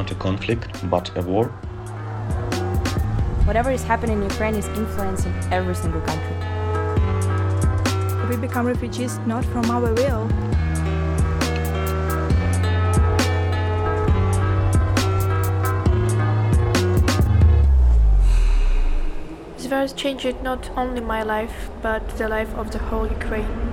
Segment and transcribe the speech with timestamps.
[0.00, 1.48] not a conflict, but a war.
[3.48, 6.36] Whatever is happening in Ukraine is influencing every single country.
[8.30, 10.24] We become refugees not from our will.
[19.56, 23.69] This virus changed not only my life, but the life of the whole Ukraine.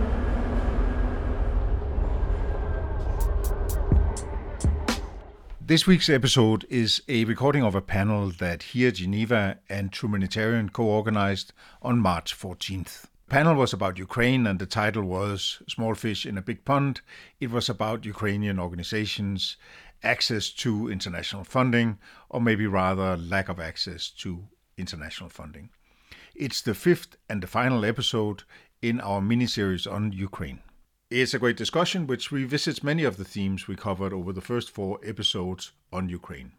[5.67, 10.85] This week's episode is a recording of a panel that Here Geneva and Trumanitarian co
[10.85, 13.01] organized on March 14th.
[13.01, 17.01] The panel was about Ukraine and the title was Small Fish in a Big Pond.
[17.41, 19.57] It was about Ukrainian organizations,
[20.03, 21.97] access to international funding,
[22.29, 24.47] or maybe rather lack of access to
[24.77, 25.69] international funding.
[26.33, 28.43] It's the fifth and the final episode
[28.81, 30.61] in our mini series on Ukraine.
[31.09, 34.69] It's a great discussion which revisits many of the themes we covered over the first
[34.69, 36.51] four episodes on Ukraine.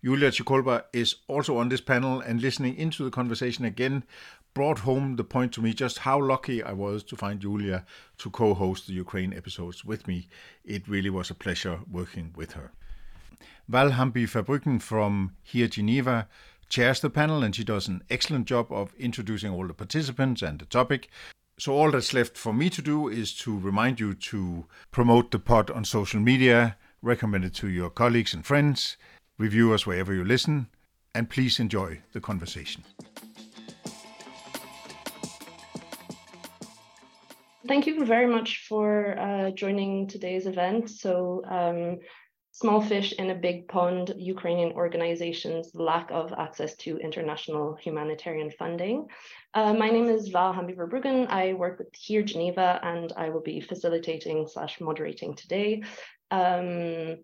[0.00, 4.02] Yulia Chykolba is also on this panel and listening into the conversation again
[4.52, 7.86] brought home the point to me just how lucky I was to find Yulia
[8.18, 10.26] to co host the Ukraine episodes with me.
[10.64, 12.72] It really was a pleasure working with her.
[13.68, 16.26] Val Hambye-Verbrugghen from Here Geneva
[16.68, 20.58] chairs the panel and she does an excellent job of introducing all the participants and
[20.58, 21.10] the topic.
[21.62, 25.38] So all that's left for me to do is to remind you to promote the
[25.38, 28.96] pod on social media, recommend it to your colleagues and friends,
[29.38, 30.66] review us wherever you listen,
[31.14, 32.82] and please enjoy the conversation.
[37.68, 40.90] Thank you very much for uh, joining today's event.
[40.90, 42.00] So, um,
[42.50, 49.06] small fish in a big pond, Ukrainian organizations' lack of access to international humanitarian funding.
[49.54, 51.28] Uh, my name is Val Hambye-Verbrugghen.
[51.28, 55.82] I work with Here Geneva, and I will be facilitating slash moderating today.
[56.30, 57.18] Um,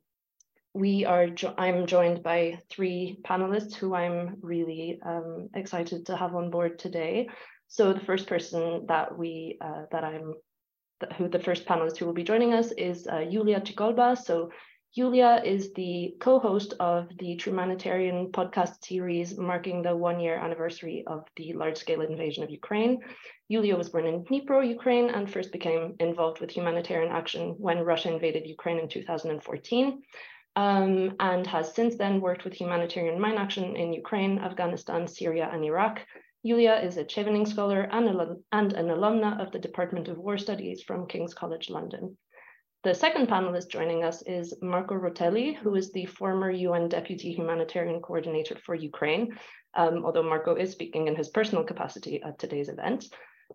[0.74, 1.28] we are.
[1.28, 6.78] Jo- I'm joined by three panelists who I'm really um, excited to have on board
[6.78, 7.30] today.
[7.68, 10.34] So the first person that we uh, that I'm
[11.16, 14.18] who the first panelist who will be joining us is uh, Yulia Chykolba.
[14.18, 14.50] So
[14.94, 21.52] Yulia is the co-host of the Trumanitarian podcast series marking the one-year anniversary of the
[21.52, 22.98] large-scale invasion of Ukraine.
[23.48, 28.10] Yulia was born in Dnipro, Ukraine, and first became involved with humanitarian action when Russia
[28.10, 30.02] invaded Ukraine in 2014,
[30.56, 35.64] um, and has since then worked with humanitarian mine action in Ukraine, Afghanistan, Syria, and
[35.64, 36.00] Iraq.
[36.42, 38.08] Yulia is a Chevening Scholar and,
[38.52, 42.16] and an alumna of the Department of War Studies from King's College London.
[42.84, 48.00] The second panelist joining us is Marco Rotelli, who is the former UN Deputy Humanitarian
[48.00, 49.36] Coordinator for Ukraine,
[49.74, 53.06] um, although Marco is speaking in his personal capacity at today's event.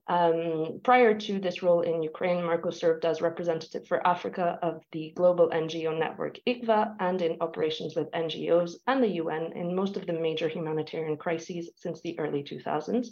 [0.07, 5.13] Um, prior to this role in Ukraine, Marco served as representative for Africa of the
[5.16, 10.06] global NGO network ICVA and in operations with NGOs and the UN in most of
[10.06, 13.07] the major humanitarian crises since the early 2000s.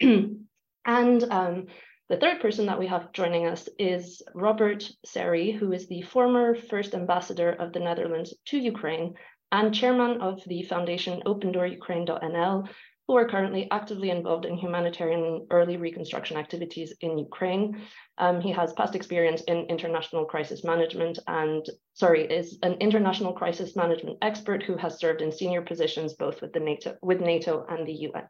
[0.84, 1.66] and um,
[2.08, 6.54] the third person that we have joining us is Robert Serry, who is the former
[6.54, 9.14] first ambassador of the Netherlands to Ukraine
[9.52, 12.68] and chairman of the foundation OpenDoorUkraine.nl,
[13.06, 17.82] who are currently actively involved in humanitarian early reconstruction activities in Ukraine.
[18.16, 23.76] Um, he has past experience in international crisis management and, sorry, is an international crisis
[23.76, 27.86] management expert who has served in senior positions both with the NATO, with NATO and
[27.86, 28.28] the UN.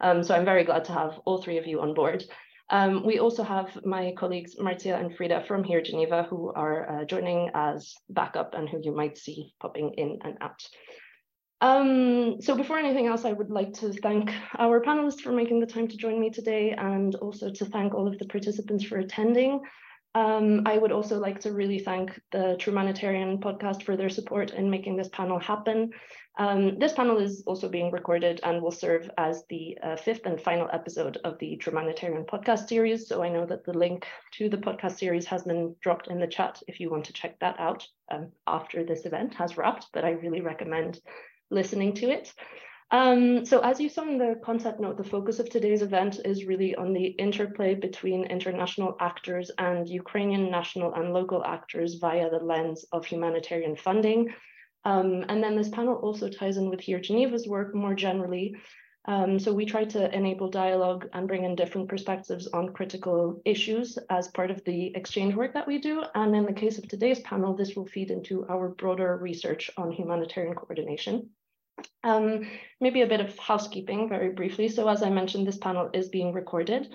[0.00, 2.24] Um, so I'm very glad to have all three of you on board.
[2.70, 7.04] Um, we also have my colleagues Marcia and Frida from here, Geneva, who are uh,
[7.04, 10.62] joining as backup and who you might see popping in and out.
[11.60, 15.66] Um, so before anything else, I would like to thank our panelists for making the
[15.66, 19.60] time to join me today and also to thank all of the participants for attending.
[20.14, 24.70] Um, I would also like to really thank the Trumanitarian podcast for their support in
[24.70, 25.92] making this panel happen.
[26.38, 30.40] Um, this panel is also being recorded and will serve as the uh, fifth and
[30.40, 33.08] final episode of the Trumanitarian podcast series.
[33.08, 36.28] So I know that the link to the podcast series has been dropped in the
[36.28, 40.04] chat if you want to check that out um, after this event has wrapped, but
[40.04, 41.00] I really recommend
[41.50, 42.32] listening to it.
[42.90, 46.46] Um, so as you saw in the concept note, the focus of today's event is
[46.46, 52.38] really on the interplay between international actors and Ukrainian national and local actors via the
[52.38, 54.32] lens of humanitarian funding.
[54.86, 58.56] Um, and then this panel also ties in with Here Geneva's work more generally.
[59.04, 63.98] Um, so we try to enable dialogue and bring in different perspectives on critical issues
[64.08, 66.04] as part of the exchange work that we do.
[66.14, 69.92] And in the case of today's panel, this will feed into our broader research on
[69.92, 71.30] humanitarian coordination.
[72.04, 72.48] Um,
[72.80, 74.68] maybe a bit of housekeeping very briefly.
[74.68, 76.94] So as I mentioned, this panel is being recorded.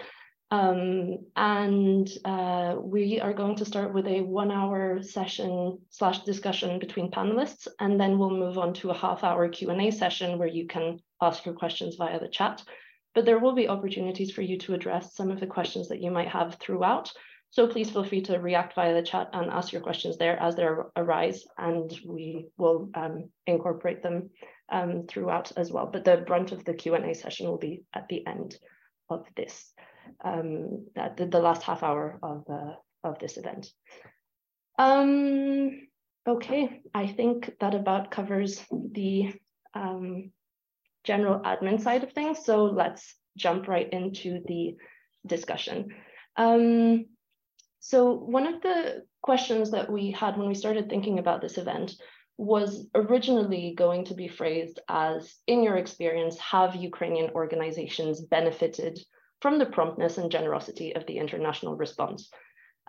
[0.52, 6.78] Um, and uh, we are going to start with a one hour session slash discussion
[6.78, 10.68] between panelists, and then we'll move on to a half hour Q&A session where you
[10.68, 12.64] can ask your questions via the chat.
[13.16, 16.12] But there will be opportunities for you to address some of the questions that you
[16.12, 17.12] might have throughout.
[17.54, 20.56] So please feel free to react via the chat and ask your questions there as
[20.56, 24.32] they arise, and we will um, incorporate them
[24.72, 25.86] um, throughout as well.
[25.86, 28.58] But the brunt of the Q&A session will be at the end
[29.08, 29.72] of this
[30.26, 32.74] um, the, the last half hour of, uh,
[33.04, 33.72] of this event.
[34.80, 35.88] Um,
[36.28, 39.32] okay, I think that about covers the
[39.76, 40.32] um,
[41.04, 42.46] general admin side of things.
[42.46, 44.76] So let's jump right into the
[45.28, 45.90] discussion.
[46.36, 47.06] Um,
[47.86, 51.94] so one of the questions that we had when we started thinking about this event
[52.38, 58.98] was originally going to be phrased as, in your experience, have Ukrainian organizations benefited
[59.42, 62.30] from the promptness and generosity of the international response.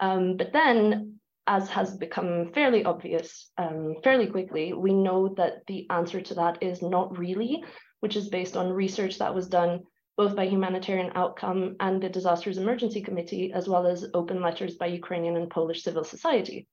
[0.00, 1.18] Um, but then,
[1.48, 6.62] as has become fairly obvious um, fairly quickly, we know that the answer to that
[6.62, 7.64] is not really,
[7.98, 9.82] which is based on research that was done
[10.16, 14.86] both by Humanitarian Outcome and the Disasters Emergency Committee, as well as open letters by
[14.86, 16.68] Ukrainian and Polish civil society.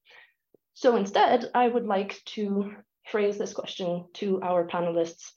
[0.73, 2.73] So instead, I would like to
[3.07, 5.31] phrase this question to our panelists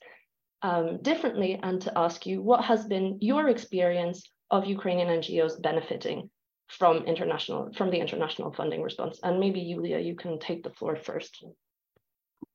[0.61, 6.29] um, differently and to ask you what has been your experience of Ukrainian NGOs benefiting
[6.67, 9.19] from international from the international funding response.
[9.21, 11.43] And maybe Yulia, you can take the floor first.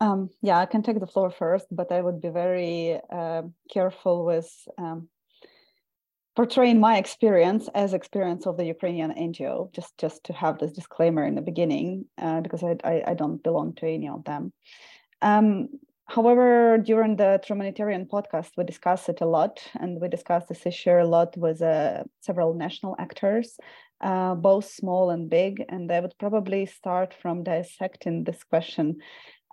[0.01, 3.43] Um, yeah, I can take the floor first, but I would be very uh,
[3.73, 5.09] careful with um,
[6.37, 11.25] portraying my experience as experience of the Ukrainian NGO, just just to have this disclaimer
[11.25, 14.53] in the beginning, uh, because I, I, I don't belong to any of them.
[15.23, 15.69] Um,
[16.11, 20.91] However, during the Trumanitarian podcast, we discussed it a lot, and we discussed this issue
[20.91, 23.57] a lot with uh, several national actors,
[24.01, 25.65] uh, both small and big.
[25.69, 28.97] And I would probably start from dissecting this question.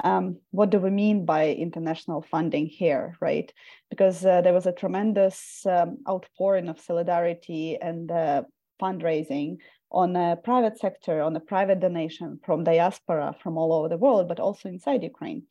[0.04, 3.52] Um, what do we mean by international funding here, right?
[3.90, 8.44] Because uh, there was a tremendous um, outpouring of solidarity and uh,
[8.82, 9.58] fundraising
[9.92, 14.28] on a private sector, on a private donation from diaspora from all over the world,
[14.28, 15.44] but also inside Ukraine.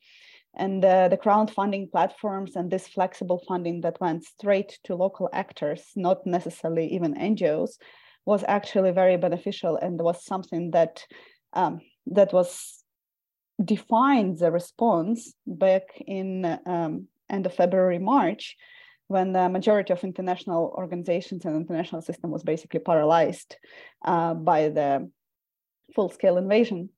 [0.55, 5.83] And uh, the crowdfunding platforms and this flexible funding that went straight to local actors,
[5.95, 7.77] not necessarily even NGOs,
[8.25, 11.05] was actually very beneficial and was something that
[11.53, 12.76] um, that was
[13.63, 18.55] defined the response back in um, end of February, March,
[19.07, 23.55] when the majority of international organizations and international system was basically paralyzed
[24.05, 25.09] uh, by the
[25.95, 26.89] full-scale invasion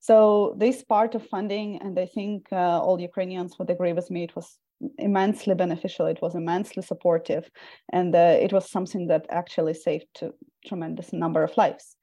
[0.00, 4.24] so this part of funding, and I think uh, all Ukrainians would agree with me,
[4.24, 4.58] it was
[4.96, 6.06] immensely beneficial.
[6.06, 7.50] It was immensely supportive,
[7.92, 10.30] and uh, it was something that actually saved a
[10.66, 11.96] tremendous number of lives.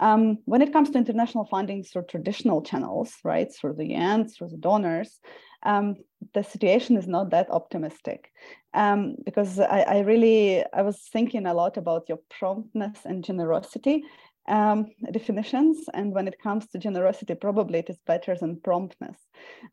[0.00, 4.48] Um, when it comes to international funding through traditional channels, right, through the UN, through
[4.48, 5.18] the donors,
[5.64, 5.96] um,
[6.34, 8.30] the situation is not that optimistic.
[8.74, 14.04] Um, because I, I, really I was thinking a lot about your promptness and generosity
[14.48, 15.78] um, definitions.
[15.92, 19.16] And when it comes to generosity, probably it is better than promptness.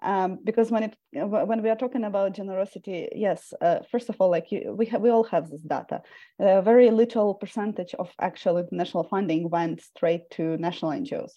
[0.01, 4.29] Um, because when it when we are talking about generosity, yes, uh, first of all,
[4.29, 6.01] like you, we we all have this data.
[6.39, 11.31] A very little percentage of actual international funding went straight to national NGOs,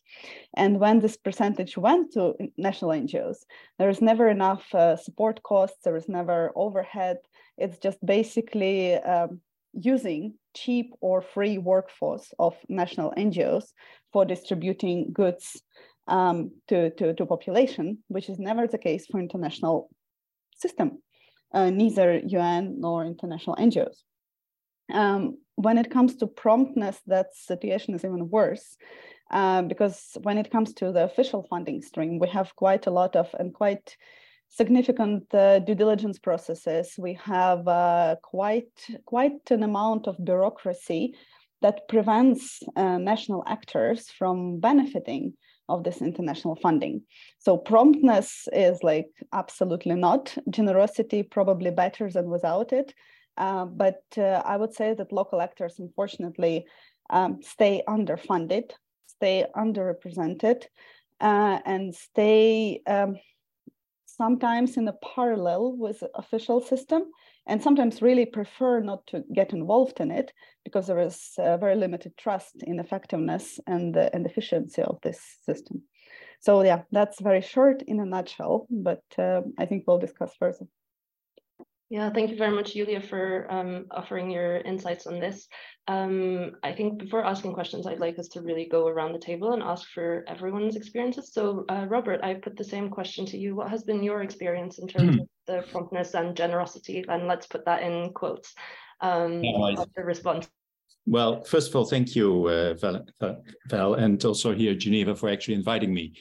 [0.54, 3.38] and when this percentage went to national NGOs,
[3.78, 5.78] there is never enough uh, support costs.
[5.84, 7.18] There is never overhead.
[7.56, 9.40] It's just basically um,
[9.72, 13.64] using cheap or free workforce of national NGOs
[14.12, 15.62] for distributing goods
[16.06, 19.90] um, to, to, to population, which is never the case for international
[20.56, 21.02] system,
[21.52, 23.98] uh, neither UN nor international NGOs.
[24.92, 28.76] Um, when it comes to promptness, that situation is even worse.
[29.30, 33.14] Uh, because when it comes to the official funding stream, we have quite a lot
[33.14, 33.96] of and quite
[34.48, 36.94] significant uh, due diligence processes.
[36.98, 38.72] We have uh, quite,
[39.04, 41.14] quite an amount of bureaucracy
[41.60, 45.34] that prevents uh, national actors from benefiting
[45.68, 47.02] of this international funding.
[47.38, 50.36] So promptness is like absolutely not.
[50.48, 52.94] Generosity probably better than without it.
[53.36, 56.66] Uh, but uh, I would say that local actors, unfortunately,
[57.10, 58.72] um, stay underfunded,
[59.06, 60.64] stay underrepresented,
[61.20, 63.16] uh, and stay um,
[64.18, 67.04] sometimes in a parallel with official system
[67.46, 70.32] and sometimes really prefer not to get involved in it
[70.64, 75.82] because there is very limited trust in effectiveness and, the, and efficiency of this system.
[76.40, 80.66] So yeah, that's very short in a nutshell, but uh, I think we'll discuss further.
[81.90, 85.48] Yeah, thank you very much, Julia, for um, offering your insights on this.
[85.86, 89.54] Um, I think before asking questions, I'd like us to really go around the table
[89.54, 91.32] and ask for everyone's experiences.
[91.32, 93.56] So, uh, Robert, I put the same question to you.
[93.56, 97.06] What has been your experience in terms of the promptness and generosity?
[97.08, 98.54] And let's put that in quotes
[99.00, 100.46] um, yeah, the response.
[101.06, 103.06] Well, first of all, thank you, uh, Val,
[103.70, 106.12] Val, and also here, Geneva, for actually inviting me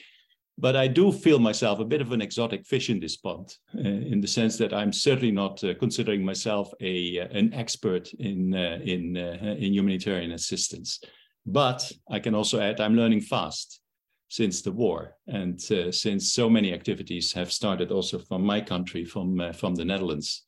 [0.60, 3.88] but I do feel myself a bit of an exotic fish in this pond, uh,
[4.12, 8.54] in the sense that I'm certainly not uh, considering myself a uh, an expert in
[8.54, 11.00] uh, in uh, in humanitarian assistance.
[11.46, 13.80] But I can also add I'm learning fast
[14.28, 19.04] since the war, and uh, since so many activities have started also from my country,
[19.04, 20.44] from from the Netherlands.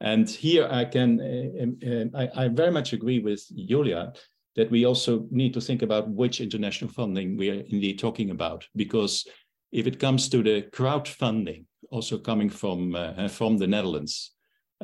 [0.00, 1.20] And here I can
[1.62, 4.12] um, um, I, I very much agree with Julia
[4.56, 8.66] that we also need to think about which international funding we are indeed talking about,
[8.74, 9.28] because
[9.72, 14.32] if it comes to the crowdfunding, also coming from uh, from the Netherlands,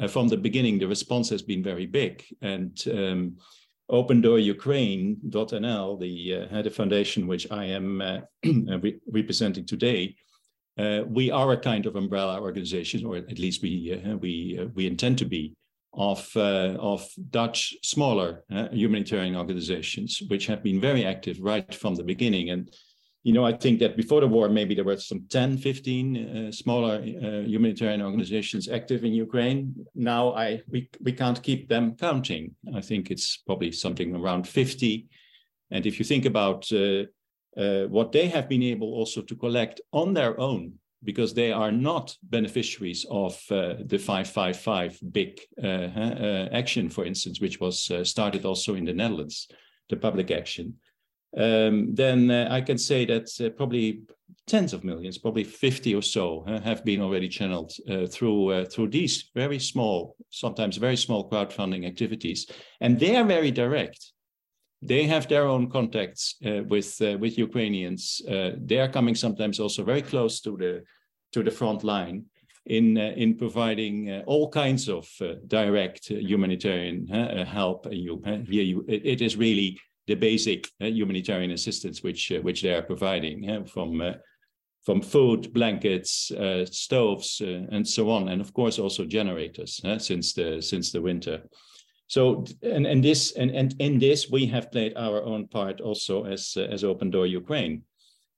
[0.00, 2.24] uh, from the beginning, the response has been very big.
[2.42, 3.36] And um,
[3.88, 10.16] Open Door Ukraine.nl, the uh, the foundation which I am uh, re representing today,
[10.78, 14.86] uh, we are a kind of umbrella organization, or at least we uh, we we
[14.86, 15.54] intend to be
[15.94, 22.50] of of Dutch smaller humanitarian organizations, which have been very active right from the beginning
[22.50, 22.70] and
[23.26, 26.52] you know, I think that before the war, maybe there were some 10, 15 uh,
[26.52, 29.74] smaller uh, humanitarian organizations active in Ukraine.
[29.96, 32.54] Now I we, we can't keep them counting.
[32.72, 35.08] I think it's probably something around 50.
[35.72, 37.06] And if you think about uh,
[37.60, 41.72] uh what they have been able also to collect on their own, because they are
[41.72, 48.76] not beneficiaries of uh, the 555 big uh, action, for instance, which was started also
[48.76, 49.48] in the Netherlands,
[49.88, 50.76] the public action
[51.36, 54.02] um, then uh, I can say that uh, probably
[54.46, 58.64] tens of millions, probably 50 or so, uh, have been already channeled uh, through uh,
[58.64, 62.46] through these very small, sometimes very small crowdfunding activities,
[62.80, 64.12] and they are very direct.
[64.82, 68.22] They have their own contacts uh, with with Ukrainians.
[68.26, 70.82] they are coming sometimes also very close to the
[71.32, 72.24] to the front line
[72.66, 75.06] in in providing all kinds of
[75.48, 77.06] direct humanitarian
[77.46, 77.86] help.
[77.90, 82.62] You, here, you, it, it is really the basic uh, humanitarian assistance which uh, which
[82.62, 84.02] they are providing uh, from
[84.84, 86.30] from food, blankets,
[86.70, 91.42] stoves, and so on, and of course also generators since the since the winter.
[92.06, 96.24] So and and this and and in this we have played our own part also
[96.24, 97.82] as as Open Door Ukraine,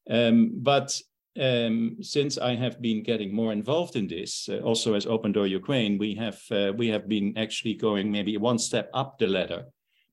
[0.09, 0.99] um, but
[1.39, 5.49] um, since I have been getting more involved in this, uh, also as Open Door
[5.49, 9.67] Ukraine, we have uh, we have been actually going maybe one step up the ladder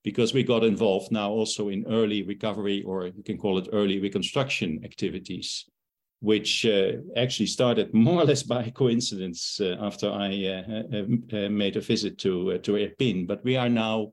[0.06, 3.98] because we got involved now also in early recovery, or you can call it early
[3.98, 5.68] reconstruction activities,
[6.20, 10.62] which uh, actually started more or less by coincidence uh, after I uh,
[10.96, 13.26] uh, uh made a visit to, uh, to Irpin.
[13.26, 14.12] But we are now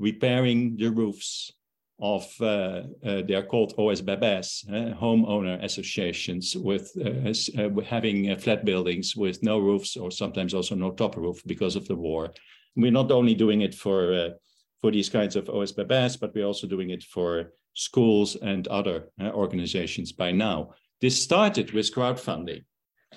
[0.00, 1.52] repairing the roofs
[2.00, 4.50] of, they are called OSBBs,
[4.98, 6.90] homeowner associations with
[7.86, 11.94] having flat buildings with no roofs or sometimes also no top roof because of the
[11.94, 12.32] war.
[12.74, 14.34] We're not only doing it for
[14.80, 19.30] for these kinds of OSBBs, but we're also doing it for schools and other uh,
[19.30, 20.70] organizations by now.
[21.00, 22.64] This started with crowdfunding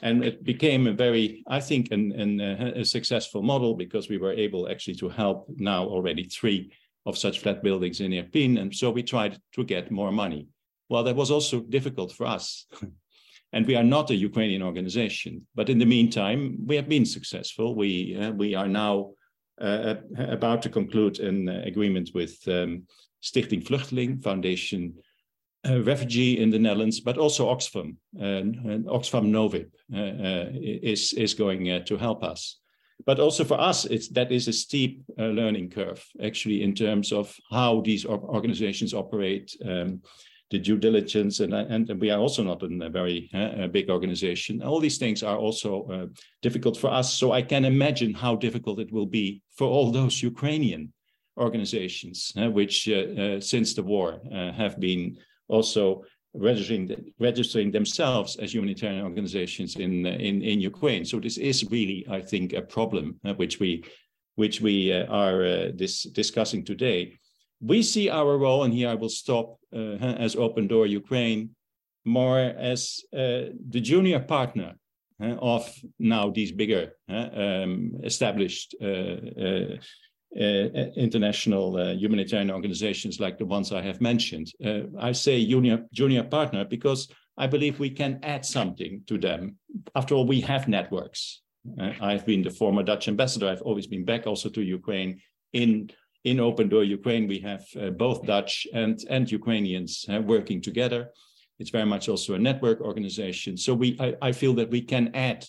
[0.01, 4.17] and it became a very, I think, an, an, uh, a successful model because we
[4.17, 6.71] were able actually to help now already three
[7.05, 8.59] of such flat buildings in Irpin.
[8.59, 10.47] And so we tried to get more money.
[10.89, 12.65] Well, that was also difficult for us.
[13.53, 15.45] and we are not a Ukrainian organization.
[15.55, 17.75] But in the meantime, we have been successful.
[17.75, 19.11] We, uh, we are now
[19.61, 22.83] uh, about to conclude an agreement with um,
[23.21, 24.95] Stichting Vluchteling Foundation
[25.67, 27.95] uh, Refugee in the Netherlands, but also Oxfam.
[28.19, 28.41] Uh,
[28.91, 32.59] Oxfam Novib is, is going to help us.
[33.05, 37.35] But also for us, it's, that is a steep learning curve, actually, in terms of
[37.49, 40.01] how these organizations operate, um,
[40.53, 44.61] the due diligence, and, and we are also not a very uh, big organization.
[44.61, 46.05] All these things are also uh,
[46.43, 47.11] difficult for us.
[47.15, 50.93] So I can imagine how difficult it will be for all those Ukrainian
[51.37, 55.17] organizations, uh, which uh, uh, since the war uh, have been
[55.47, 56.03] also
[56.35, 56.85] registering
[57.19, 61.03] registering themselves as humanitarian organizations in in in Ukraine.
[61.11, 63.05] So this is really, I think, a problem
[63.41, 63.71] which we
[64.35, 64.75] which we
[65.23, 65.37] are
[65.81, 66.99] this, discussing today
[67.63, 71.51] we see our role, and here I will stop uh, as Open Door Ukraine,
[72.05, 74.73] more as uh, the junior partner
[75.21, 79.77] uh, of now these bigger um, established uh, uh,
[80.35, 84.51] uh, international humanitarian organizations like the ones I have mentioned.
[84.99, 89.57] I say junior, junior partner because I believe we can add something to them.
[89.95, 91.41] After all, we have networks.
[91.79, 93.47] Uh, I've been the former Dutch ambassador.
[93.47, 95.21] I've always been back also to Ukraine.
[95.53, 95.89] In
[96.23, 101.09] in Open Door Ukraine, we have uh, both Dutch and and Ukrainians uh, working together.
[101.59, 103.57] It's very much also a network organization.
[103.57, 105.45] So we I, I feel that we can add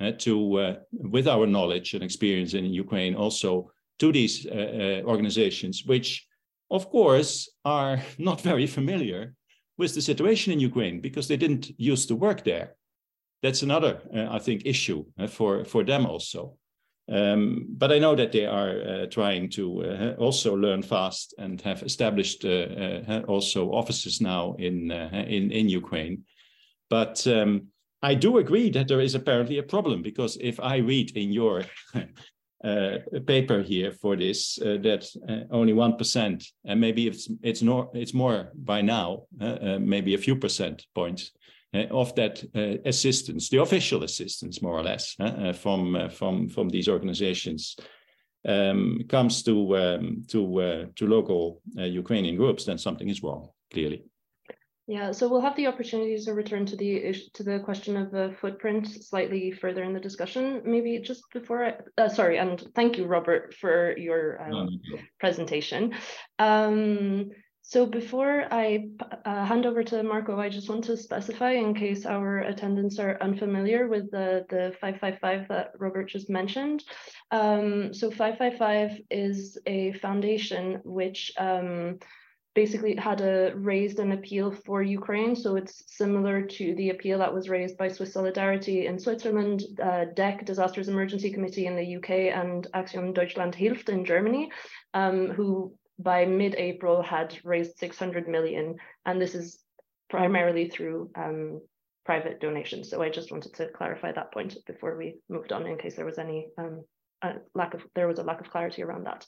[0.00, 5.84] uh, to uh, with our knowledge and experience in Ukraine also to these uh, organizations,
[5.86, 6.26] which
[6.70, 9.34] of course are not very familiar
[9.78, 12.76] with the situation in Ukraine because they didn't used to work there.
[13.42, 16.56] That's another, uh, I think, issue uh, for for them also.
[17.08, 21.60] Um, but I know that they are uh, trying to uh, also learn fast and
[21.60, 22.48] have established uh,
[23.08, 26.24] uh, also offices now in in in Ukraine.
[26.90, 27.68] But um,
[28.02, 31.64] I do agree that there is apparently a problem because if I read in your
[32.64, 37.62] uh, paper here for this uh, that uh, only one percent, and maybe it's it's
[37.62, 39.26] not it's more by now,
[39.78, 41.30] maybe a few percent points
[41.74, 42.44] of that
[42.84, 45.16] assistance, the official assistance, more or less,
[45.60, 47.76] from from from these organizations.
[48.48, 54.04] Um, comes to um, to to local Ukrainian groups, then something is wrong, clearly.
[54.88, 58.36] Yeah, so we'll have the opportunity to return to the to the question of the
[58.40, 60.62] footprint slightly further in the discussion.
[60.64, 64.98] Maybe just before I, uh, sorry, and thank you, Robert, for your um, no, no.
[65.18, 65.92] presentation.
[67.68, 68.90] So before I
[69.24, 73.18] uh, hand over to Marco, I just want to specify in case our attendants are
[73.20, 76.84] unfamiliar with the, the 555 that Robert just mentioned.
[77.32, 81.98] Um, so 555 is a foundation which um,
[82.54, 85.34] basically had a raised an appeal for Ukraine.
[85.34, 90.04] So it's similar to the appeal that was raised by Swiss Solidarity in Switzerland, uh,
[90.14, 94.52] DEC, Disasters Emergency Committee in the UK, and Aktion Deutschland Hilft in Germany,
[94.94, 98.76] um, who by mid-April had raised 600 million.
[99.04, 99.58] And this is
[100.08, 101.60] primarily through um,
[102.04, 102.90] private donations.
[102.90, 106.06] So I just wanted to clarify that point before we moved on in case there
[106.06, 106.84] was any um,
[107.54, 109.26] lack of, there was a lack of clarity around that.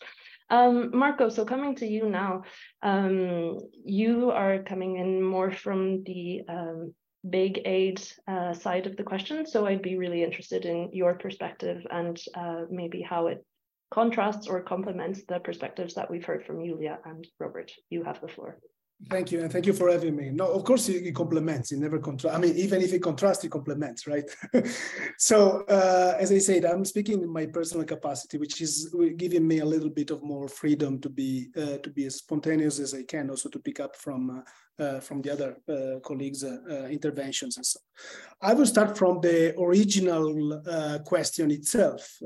[0.51, 2.43] Um, Marco, so coming to you now,
[2.83, 6.95] um, you are coming in more from the um,
[7.29, 9.47] big aid uh, side of the question.
[9.47, 13.45] So I'd be really interested in your perspective and uh, maybe how it
[13.91, 17.73] contrasts or complements the perspectives that we've heard from Julia and Robert.
[17.91, 18.59] You have the floor.
[19.09, 20.31] Thank you, and thank you for having me.
[20.31, 21.71] No, of course it, it complements.
[21.71, 22.37] It never contrasts.
[22.37, 24.29] I mean, even if it contrasts, it complements, right?
[25.19, 29.61] so, uh, as I said, I'm speaking in my personal capacity, which is giving me
[29.61, 33.05] a little bit of more freedom to be uh, to be as spontaneous as I
[33.05, 34.41] can, also to pick up from uh,
[34.79, 37.81] uh, from the other uh, colleagues' uh, uh, interventions and so.
[38.41, 42.19] I will start from the original uh, question itself.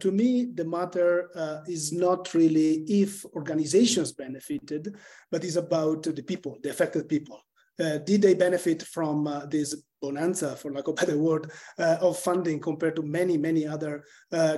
[0.00, 1.28] To me, the matter
[1.66, 4.94] is not really if organizations benefited,
[5.30, 7.40] but is about the people, the affected people.
[7.78, 9.16] did they benefit from
[9.50, 14.02] this bonanza, for lack of a better word, of funding compared to many, many other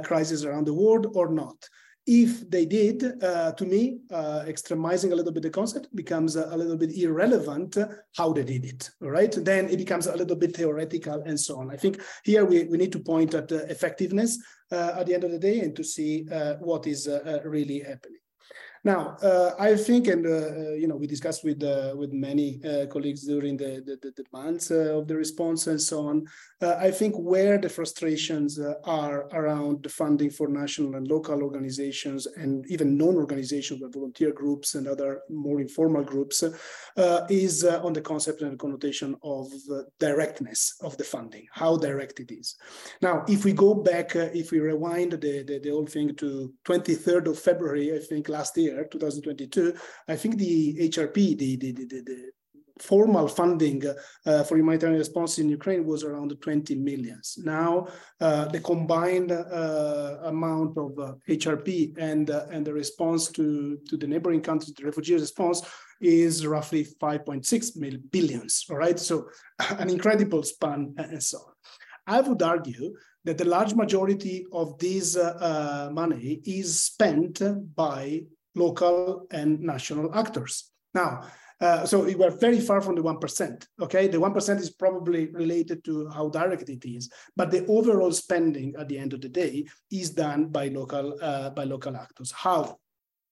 [0.05, 1.59] crises around the world or not?
[2.13, 6.57] If they did, uh, to me, uh, extremizing a little bit the concept becomes a,
[6.57, 7.79] little bit irrelevant
[8.17, 9.33] how they did it, right?
[9.33, 11.71] Then it becomes a little bit theoretical and so on.
[11.71, 14.43] I think here we, we need to point at the effectiveness
[14.73, 17.49] uh, at the end of the day and to see uh, what is uh, uh,
[17.49, 18.20] really happening.
[18.83, 22.61] Now, uh, I think, and uh, uh, you know, we discussed with uh, with many
[22.65, 26.27] uh, colleagues during the the, the, the months uh, of the response and so on.
[26.63, 32.67] I think where the frustrations are around the funding for national and local organizations and
[32.69, 36.45] even non-organizations, like volunteer groups and other more informal groups,
[37.31, 39.49] is on the concept and connotation of
[39.99, 42.57] directness of the funding, how direct it is.
[43.01, 47.29] Now, if we go back, if we rewind the, the the whole thing to 23rd
[47.29, 49.75] of February, I think last year year, 2022,
[50.09, 52.31] I think the HRP, the, the, the, the
[52.81, 53.83] formal funding
[54.27, 57.39] uh, for humanitarian response in Ukraine was around 20 millions.
[57.45, 57.89] Now,
[58.21, 60.93] uh, the combined uh, amount of
[61.29, 65.63] HRP uh, and, uh, and the response to, to the neighboring countries, the refugee response,
[66.01, 68.99] is roughly 5.6 billions, all right?
[68.99, 69.29] So
[69.79, 71.53] an incredible span and so on.
[72.07, 77.43] I would argue that the large majority of this uh, money is spent
[77.77, 78.23] by
[78.55, 80.71] local and national actors.
[80.95, 81.23] Now,
[81.61, 83.67] uh, so we were very far from the 1%.
[83.83, 88.75] Okay, the 1% is probably related to how direct it is, but the overall spending
[88.79, 92.33] at the end of the day is done by local, uh, by local actors.
[92.33, 92.79] How?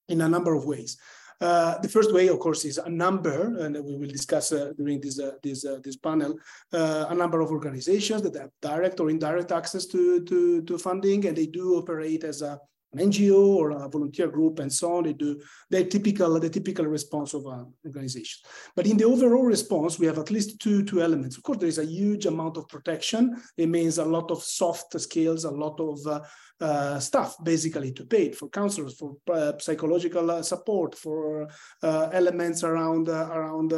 [0.08, 0.98] In a number of ways.
[1.40, 5.00] Uh, the first way, of course, is a number, and we will discuss uh, during
[5.00, 6.36] this uh, this uh, this panel,
[6.72, 11.36] a number of organizations that have direct or indirect access to, to to funding, and
[11.36, 12.58] they do operate as a
[12.92, 15.04] an NGO or a volunteer group and so on.
[15.04, 18.48] They do the typical, the typical response of an organization.
[18.74, 21.36] But in the overall response, we have at least two, two elements.
[21.36, 23.36] Of course, there is a huge amount of protection.
[23.56, 26.20] It means a lot of soft skills, a lot of uh,
[26.60, 31.48] uh, stuff basically to pay for counselors, for uh, psychological uh, support, for
[31.82, 33.72] uh, elements around around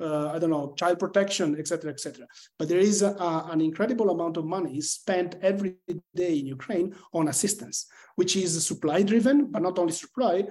[0.00, 2.26] I don't know child protection, etc., etc.
[2.58, 3.14] But there is a,
[3.50, 5.76] an incredible amount of money spent every
[6.14, 10.44] day in Ukraine on assistance, which is supply driven, but not only supply,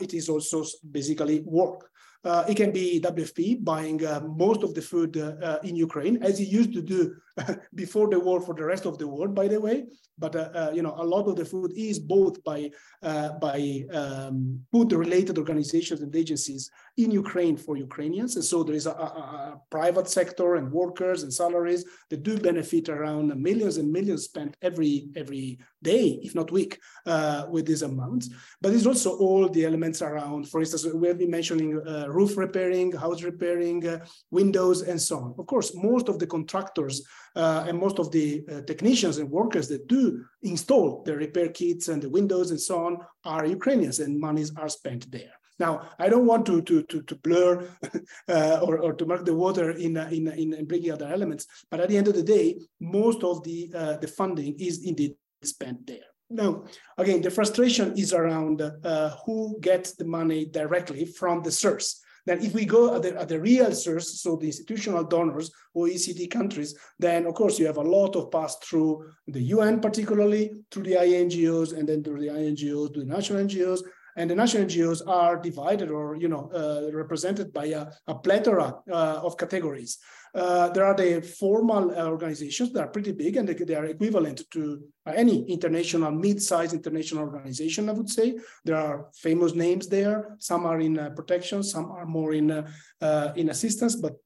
[0.00, 1.90] it is also basically work.
[2.26, 6.40] Uh, it can be WFP buying uh, most of the food uh, in Ukraine, as
[6.40, 7.14] it used to do
[7.74, 9.86] before the war for the rest of the world, by the way.
[10.18, 12.70] But uh, uh, you know, a lot of the food is bought by
[13.02, 18.86] uh, by um, food-related organizations and agencies in Ukraine for Ukrainians, and so there is
[18.86, 19.08] a, a,
[19.52, 24.56] a, private sector and workers and salaries that do benefit around millions and millions spent
[24.62, 28.30] every every day, if not week, uh, with these amounts.
[28.62, 30.48] But there's also all the elements around.
[30.48, 35.18] For instance, we have been mentioning uh, roof repairing, house repairing, uh, windows, and so
[35.18, 35.34] on.
[35.38, 37.02] Of course, most of the contractors
[37.36, 42.02] and most of the uh, technicians and workers that do install the repair kits and
[42.02, 45.32] the windows and so on are Ukrainians and monies are spent there.
[45.58, 47.68] Now, I don't want to, to, to, to blur
[48.28, 51.46] uh, or, or to mark the water in, uh, in, in, in, bringing other elements,
[51.70, 55.14] but at the end of the day, most of the, uh, the funding is indeed
[55.42, 56.08] spent there.
[56.28, 56.64] Now,
[56.98, 62.02] again, the frustration is around uh, who gets the money directly from the source.
[62.26, 66.30] Then if we go at the, at the real source, so the institutional donors, OECD
[66.30, 70.82] countries, then of course you have a lot of pass through the UN, particularly through
[70.82, 73.80] the INGOs, and then through the INGOs to the national NGOs,
[74.16, 78.74] and the national NGOs are divided or you know uh, represented by a, a plethora
[78.90, 79.98] uh, of categories.
[80.36, 83.86] Uh, there are the formal uh, organizations that are pretty big and they, they are
[83.86, 88.38] equivalent to any international, mid-sized international organization, I would say.
[88.62, 90.36] There are famous names there.
[90.38, 94.16] Some are in uh, protection, some are more in, uh, in assistance, but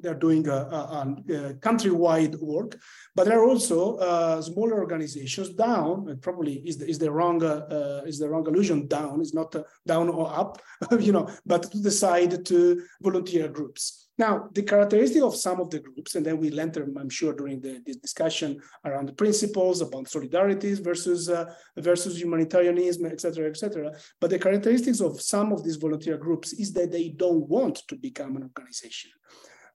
[0.00, 2.76] they're doing a, a, a, countrywide work,
[3.14, 6.18] but there are also uh, smaller organizations down.
[6.20, 8.86] Probably is the, is the wrong uh, is the wrong allusion.
[8.86, 10.60] Down is not uh, down or up,
[11.00, 14.03] you know, but to the side to volunteer groups.
[14.16, 17.60] Now, the characteristic of some of the groups, and then we'll enter, I'm sure, during
[17.60, 23.56] the, the discussion around the principles about solidarities versus uh, versus humanitarianism, et cetera, et
[23.56, 23.90] cetera.
[24.20, 27.96] But the characteristics of some of these volunteer groups is that they don't want to
[27.96, 29.10] become an organization.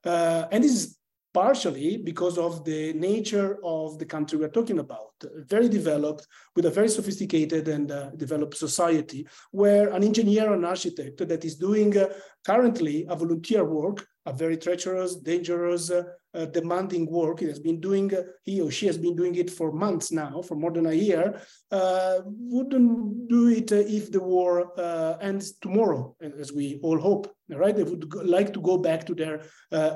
[0.04, 0.96] Uh, and this is
[1.32, 5.12] partially because of the nature of the country we're talking about,
[5.46, 6.26] very developed
[6.56, 11.56] with a very sophisticated and uh, developed society where an engineer an architect that is
[11.56, 12.08] doing uh,
[12.44, 17.40] currently a volunteer work a very treacherous, dangerous, uh, uh, demanding work.
[17.40, 20.40] He has been doing, uh, he or she has been doing it for months now,
[20.42, 21.40] for more than a year,
[21.72, 27.24] uh, wouldn't do it uh, if the war uh, ends tomorrow, as we all hope,
[27.62, 27.76] right?
[27.76, 29.42] They would go, like to go back to their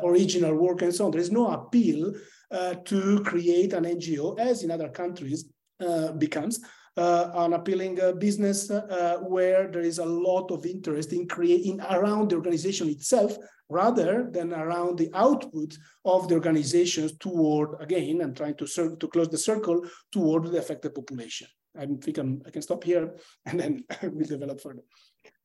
[0.03, 1.13] original work and so on.
[1.13, 2.13] There is no appeal
[2.91, 5.41] to create an NGO, as in other countries
[6.19, 6.61] becomes,
[6.97, 12.31] an appealing uh, business uh, where there is a lot of interest in creating around
[12.31, 13.37] the organization itself
[13.69, 19.09] rather than around the output of the organizations toward, again, and trying to, serve, to
[19.09, 21.49] close the circle toward the affected population.
[21.77, 23.15] I think I'm, I can stop here
[23.47, 24.83] and then we'll develop further.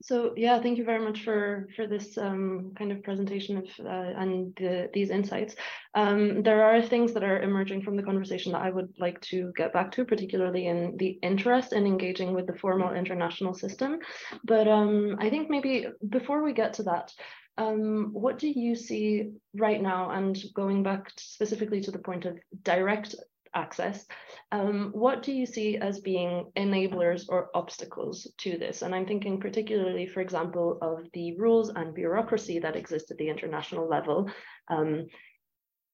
[0.02, 4.13] So yeah, thank you very much for for this um, kind of presentation of uh,
[4.22, 5.56] and the, these insights.
[5.94, 9.52] Um, there are things that are emerging from the conversation that I would like to
[9.58, 14.00] get back to, particularly in the interest in engaging with the formal international system.
[14.46, 17.12] But um, I think maybe before we get to that,
[17.58, 20.12] um, what do you see right now?
[20.12, 23.15] And going back specifically to the point of direct
[23.53, 24.05] access,
[24.51, 28.81] um, what do you see as being enablers or obstacles to this?
[28.81, 33.29] And I'm thinking particularly, for example, of the rules and bureaucracy that exist at the
[33.29, 34.29] international level.
[34.69, 35.07] Um,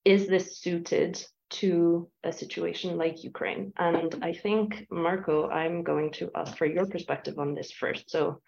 [0.03, 3.73] is this suited to a situation like Ukraine?
[3.77, 8.09] And I think, Marco, I'm going to ask for your perspective on this first.
[8.09, 8.41] So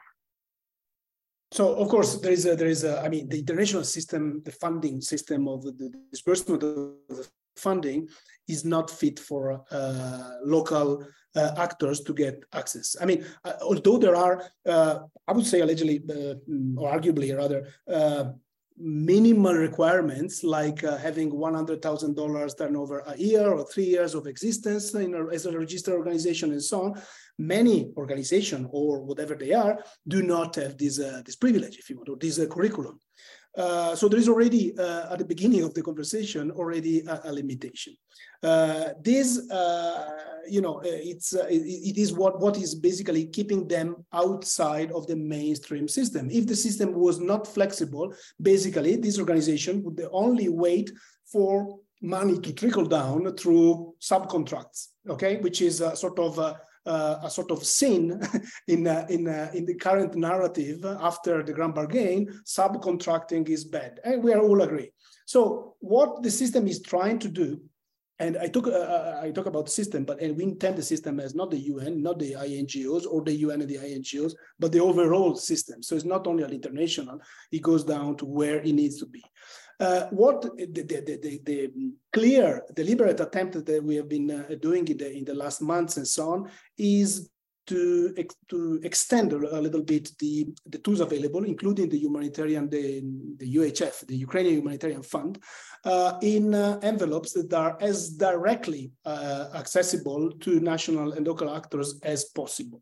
[1.52, 4.52] so of course there is a there is a I mean the international system, the
[4.52, 8.08] funding system of the disbursement of the funding
[8.48, 12.96] is not fit for uh, local uh, actors to get access.
[13.00, 16.36] I mean, uh, although there are, uh, I would say allegedly uh,
[16.80, 18.32] or arguably rather, uh,
[18.80, 25.48] minimal requirements like having $100,000 turnover a year or three years of existence a, as
[25.48, 27.02] a registered organization and so on.
[27.40, 32.10] Many organizations or whatever they are do not have this, this privilege, if you want,
[32.10, 33.00] or this curriculum.
[33.58, 37.32] Uh, so there is already uh, at the beginning of the conversation already a, a
[37.34, 37.94] limitation.
[38.44, 40.10] Uh, this, uh,
[40.48, 45.08] you know, uh, it's it, it is what what is basically keeping them outside of
[45.08, 46.30] the mainstream system.
[46.30, 50.92] If the system was not flexible, basically this organization would only wait
[51.26, 54.90] for money to trickle down through subcontracts.
[55.10, 56.38] Okay, which is a sort of
[56.88, 58.22] uh, a sort of sin
[58.68, 64.00] in, uh, in, uh, in the current narrative after the grand bargain, subcontracting is bad.
[64.04, 64.92] And we are all agree.
[65.26, 67.62] So what the system is trying to do
[68.20, 71.20] and I talk, uh, uh I talk about system, but and we intend the system
[71.20, 74.80] as not the UN, not the INGOs or the UN and the INGOs, but the
[74.80, 75.84] overall system.
[75.84, 77.20] So it's not only an international,
[77.52, 79.24] it goes down to where it needs to be.
[79.80, 81.72] Uh, what the, the, the, the,
[82.12, 85.98] clear, deliberate attempt that we have been uh, doing in the, in the last months
[85.98, 87.30] and so on is
[87.68, 88.14] to,
[88.48, 93.02] to extend a little bit the, the tools available, including the humanitarian, the,
[93.38, 95.38] the UHF, the Ukrainian Humanitarian Fund,
[95.84, 102.00] uh, in uh, envelopes that are as directly uh, accessible to national and local actors
[102.04, 102.82] as possible.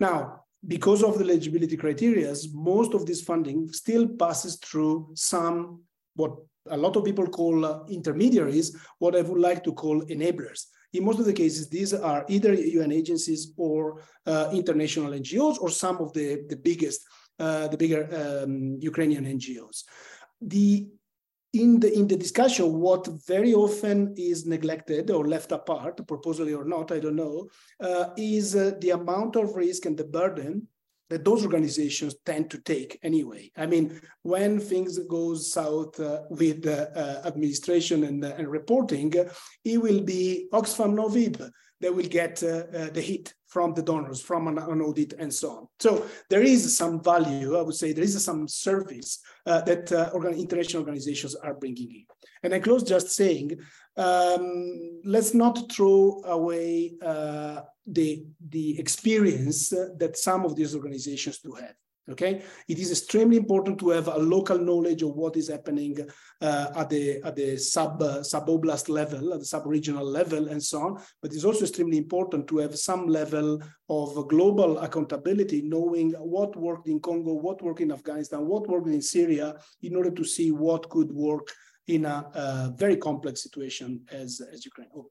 [0.00, 5.82] Now, because of the eligibility criteria, most of this funding still passes through some
[6.14, 6.32] what
[6.70, 10.66] a lot of people call uh, intermediaries, what I would like to call enablers.
[10.92, 15.70] In most of the cases, these are either UN agencies or uh, international NGOs or
[15.70, 17.00] some of the, the biggest,
[17.38, 19.84] uh, the bigger um, Ukrainian NGOs.
[20.40, 20.86] The
[21.54, 26.64] in the in the discussion, what very often is neglected or left apart, purposely or
[26.64, 27.48] not, I don't know,
[27.80, 30.66] uh, is uh, the amount of risk and the burden
[31.12, 33.50] that those organizations tend to take anyway.
[33.54, 39.12] I mean, when things go south uh, with uh, uh, administration and, uh, and, reporting,
[39.62, 41.36] it will be Oxfam Novib
[41.82, 45.50] that will get uh, the hit from the donors, from an, an, audit and so
[45.50, 45.68] on.
[45.80, 50.82] So there is some value, I would say, there is some service that organ international
[50.84, 52.04] organizations are bringing in.
[52.42, 53.58] And I close just saying,
[53.98, 56.94] um, let's not throw away
[57.86, 61.74] the, the experience that some of these organizations do have.
[62.10, 65.96] Okay, it is extremely important to have a local knowledge of what is happening
[66.40, 70.48] uh, at the at the sub uh, sub oblast level, at the sub regional level,
[70.48, 71.00] and so on.
[71.22, 76.88] But it's also extremely important to have some level of global accountability, knowing what worked
[76.88, 80.90] in Congo, what worked in Afghanistan, what worked in Syria, in order to see what
[80.90, 81.52] could work
[81.86, 84.88] in a, a very complex situation as as Ukraine.
[84.96, 85.08] Oh.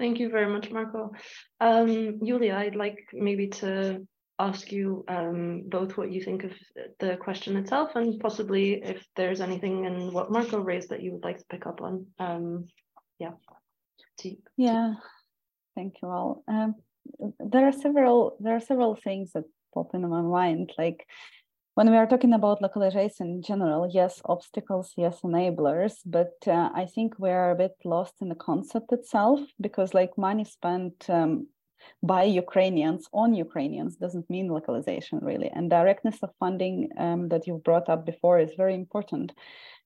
[0.00, 1.12] Thank you very much, Marco.
[1.60, 4.06] Um, Julia, I'd like maybe to
[4.38, 6.52] ask you um, both what you think of
[6.98, 11.24] the question itself and possibly if there's anything in what Marco raised that you would
[11.24, 12.06] like to pick up on.
[12.18, 12.68] Um,
[13.18, 13.32] yeah.
[14.56, 14.94] Yeah,
[15.74, 16.44] thank you all.
[16.48, 16.76] Um,
[17.38, 20.72] there are several there are several things that pop in my mind.
[20.78, 21.06] Like
[21.80, 26.84] when we are talking about localization in general, yes, obstacles, yes, enablers, but uh, I
[26.84, 31.46] think we're a bit lost in the concept itself because like money spent um,
[32.02, 35.48] by Ukrainians on Ukrainians doesn't mean localization really.
[35.54, 39.32] And directness of funding um, that you brought up before is very important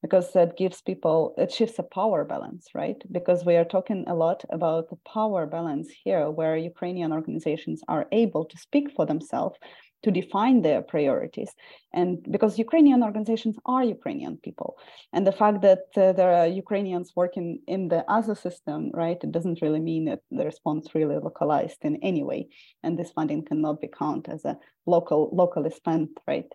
[0.02, 3.00] because that gives people, it shifts a power balance, right?
[3.12, 8.08] Because we are talking a lot about the power balance here where Ukrainian organizations are
[8.10, 9.58] able to speak for themselves
[10.04, 11.50] to define their priorities.
[11.92, 14.76] And because Ukrainian organizations are Ukrainian people,
[15.14, 19.32] and the fact that uh, there are Ukrainians working in the other system, right, it
[19.32, 22.48] doesn't really mean that the response really localized in any way.
[22.82, 26.50] And this funding cannot be counted as a local, locally spent, right?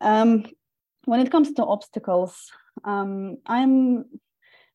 [0.00, 0.46] Um,
[1.06, 2.50] when it comes to obstacles,
[2.84, 4.04] um, I'm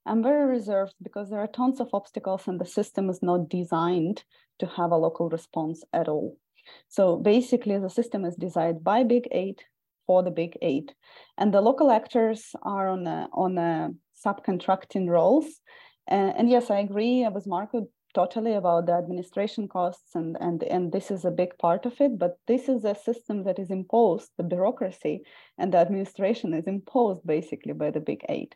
[0.06, 4.24] I'm very reserved because there are tons of obstacles and the system is not designed
[4.60, 6.38] to have a local response at all.
[6.90, 9.62] So basically the system is designed by Big Aid
[10.08, 10.94] for the Big Aid.
[11.38, 13.92] And the local actors are on a, on a
[14.26, 15.46] subcontracting roles.
[16.10, 20.92] Uh, and yes, I agree with Marco totally about the administration costs and, and, and
[20.92, 24.30] this is a big part of it, but this is a system that is imposed,
[24.38, 25.22] the bureaucracy
[25.58, 28.56] and the administration is imposed basically by the big aid.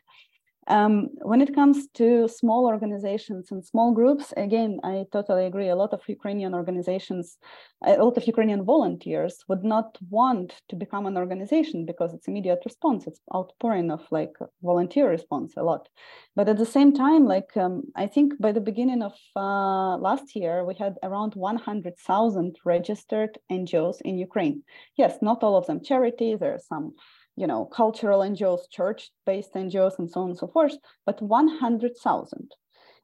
[0.68, 5.68] Um, when it comes to small organizations and small groups, again, I totally agree.
[5.68, 7.38] A lot of Ukrainian organizations,
[7.84, 12.62] a lot of Ukrainian volunteers would not want to become an organization because it's immediate
[12.64, 13.06] response.
[13.06, 15.88] It's outpouring of like volunteer response a lot.
[16.34, 20.34] But at the same time, like um, I think by the beginning of uh, last
[20.34, 24.64] year, we had around 100,000 registered NGOs in Ukraine.
[24.96, 26.34] Yes, not all of them charity.
[26.34, 26.94] There are some
[27.36, 32.52] you know, cultural NGOs, church-based NGOs, and so on and so forth, but 100,000.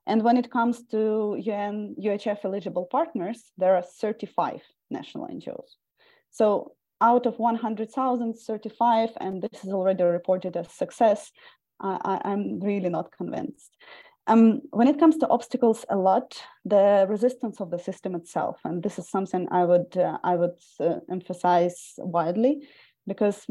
[0.06, 5.76] And when it comes to UN UHF eligible partners, there are 35 national NGOs.
[6.30, 11.30] So out of 100,000, 35, and this is already reported as success,
[11.80, 13.76] I, am really not convinced.
[14.28, 18.82] Um, when it comes to obstacles a lot, the resistance of the system itself, and
[18.82, 22.68] this is something I would, uh, I would uh, emphasize widely,
[23.06, 23.44] because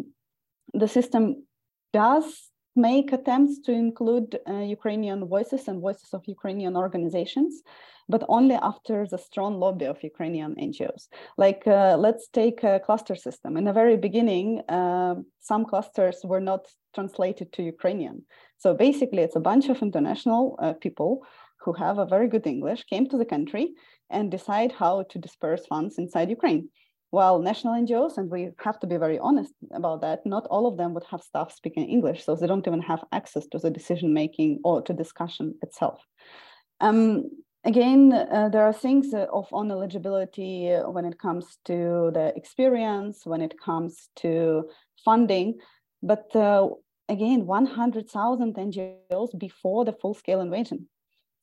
[0.73, 1.45] the system
[1.93, 7.63] does make attempts to include uh, Ukrainian voices and voices of Ukrainian organizations,
[8.07, 11.07] but only after the strong lobby of Ukrainian NGOs.
[11.37, 13.57] Like, uh, let's take a cluster system.
[13.57, 18.25] In the very beginning, uh, some clusters were not translated to Ukrainian.
[18.57, 21.25] So basically, it's a bunch of international uh, people
[21.61, 23.73] who have a very good English came to the country
[24.09, 26.69] and decide how to disperse funds inside Ukraine
[27.11, 30.77] while national NGOs, and we have to be very honest about that, not all of
[30.77, 34.13] them would have staff speaking English, so they don't even have access to the decision
[34.13, 36.01] making or to discussion itself.
[36.79, 37.29] Um,
[37.65, 43.41] again, uh, there are things of on eligibility when it comes to the experience, when
[43.41, 44.69] it comes to
[45.03, 45.59] funding,
[46.01, 46.69] but uh,
[47.09, 50.87] again, 100,000 NGOs before the full scale invasion.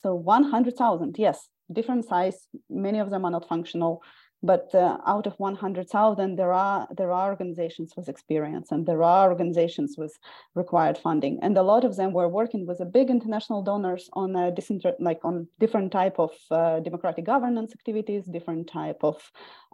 [0.03, 4.03] So 100,000, yes, different size, many of them are not functional
[4.43, 9.31] but uh, out of 100,000, there are there are organizations with experience, and there are
[9.31, 10.17] organizations with
[10.55, 14.37] required funding, and a lot of them were working with a big international donors on
[14.37, 14.55] a
[15.01, 19.17] like on different type of uh, democratic governance activities, different type of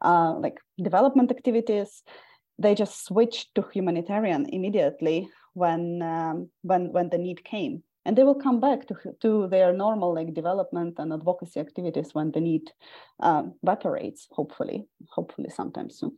[0.02, 2.02] uh, like development activities.
[2.58, 8.22] They just switched to humanitarian immediately when um, when when the need came and they
[8.22, 12.70] will come back to, to their normal like development and advocacy activities when the need
[13.20, 16.16] uh, evaporates hopefully hopefully sometime soon.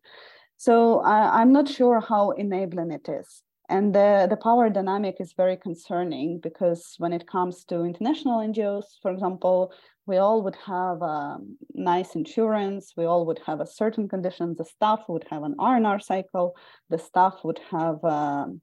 [0.56, 3.42] So i'm not sure how enabling it is.
[3.68, 8.84] And the, the power dynamic is very concerning because when it comes to international ngos
[9.02, 9.72] for example
[10.06, 12.92] we all would have um, nice insurance.
[12.96, 14.56] We all would have a certain conditions.
[14.56, 16.56] The staff would have an r&r cycle.
[16.90, 18.60] The staff would have um,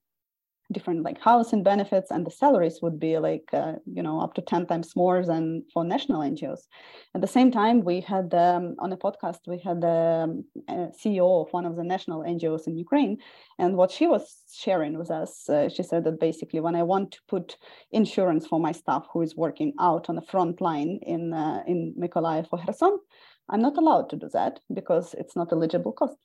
[0.74, 4.42] different like housing benefits and the salaries would be like uh, you know up to
[4.42, 6.62] 10 times more than for national ngos
[7.16, 10.44] at the same time we had um, on a podcast we had the um,
[11.00, 13.18] ceo of one of the national ngos in ukraine
[13.60, 17.12] and what she was sharing with us uh, she said that basically when i want
[17.12, 17.58] to put
[17.92, 21.94] insurance for my staff who is working out on the front line in uh, in
[22.00, 22.98] mykolaiv or kherson
[23.50, 26.18] i'm not allowed to do that because it's not eligible cost.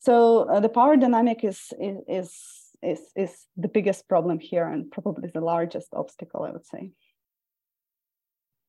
[0.00, 2.32] So uh, the power dynamic is, is, is
[2.82, 6.90] is is the biggest problem here and probably the largest obstacle i would say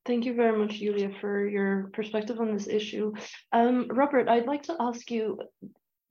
[0.05, 3.13] Thank you very much, Julia, for your perspective on this issue.
[3.51, 5.39] Um, Robert, I'd like to ask you,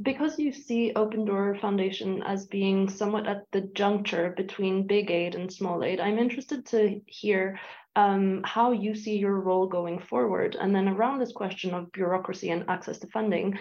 [0.01, 5.35] because you see Open Door Foundation as being somewhat at the juncture between big aid
[5.35, 7.59] and small aid, I'm interested to hear
[7.97, 10.57] um, how you see your role going forward.
[10.61, 13.59] And then around this question of bureaucracy and access to funding,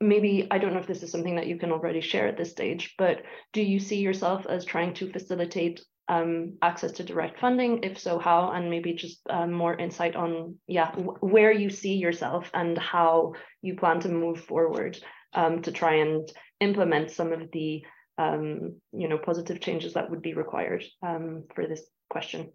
[0.00, 2.50] maybe I don't know if this is something that you can already share at this
[2.50, 7.80] stage, but do you see yourself as trying to facilitate um, access to direct funding?
[7.82, 8.50] If so, how?
[8.50, 13.76] And maybe just um, more insight on yeah where you see yourself and how you
[13.76, 14.98] plan to move forward
[15.34, 16.28] um, to try and
[16.60, 17.82] implement some of the
[18.18, 22.52] um, you know positive changes that would be required um, for this question.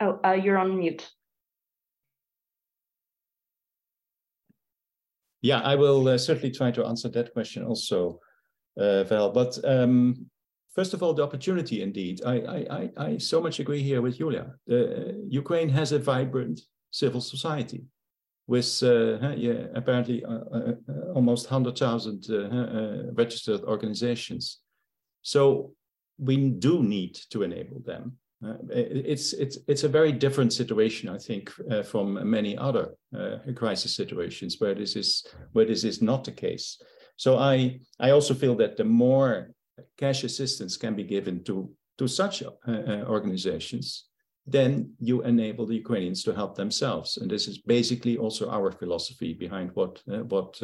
[0.00, 1.08] Oh, uh, you're on mute.
[5.42, 8.20] Yeah, I will uh, certainly try to answer that question also,
[8.78, 9.30] uh, Val.
[9.30, 10.26] But um,
[10.74, 12.20] first of all, the opportunity indeed.
[12.24, 14.54] I, I, I, so much agree here with Julia.
[14.70, 17.84] Uh, Ukraine has a vibrant civil society
[18.48, 20.72] with uh, yeah, apparently uh, uh,
[21.14, 24.58] almost 100,000 registered organizations.
[25.22, 25.74] So
[26.18, 28.18] we do need to enable them.
[28.44, 33.38] Uh, it's it's it's a very different situation, I think, uh, from many other uh,
[33.56, 36.80] crisis situations where this is where this is not the case.
[37.16, 39.50] So I I also feel that the more
[39.96, 44.04] cash assistance can be given to to such uh, uh, organizations,
[44.46, 49.34] then you enable the Ukrainians to help themselves, and this is basically also our philosophy
[49.34, 50.62] behind what uh, what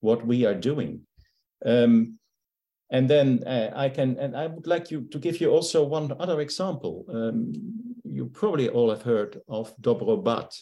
[0.00, 1.00] what we are doing.
[1.66, 2.18] Um,
[2.90, 6.12] and then uh, I can, and I would like you to give you also one
[6.18, 7.04] other example.
[7.08, 7.52] Um,
[8.04, 10.54] you probably all have heard of Dobrobat,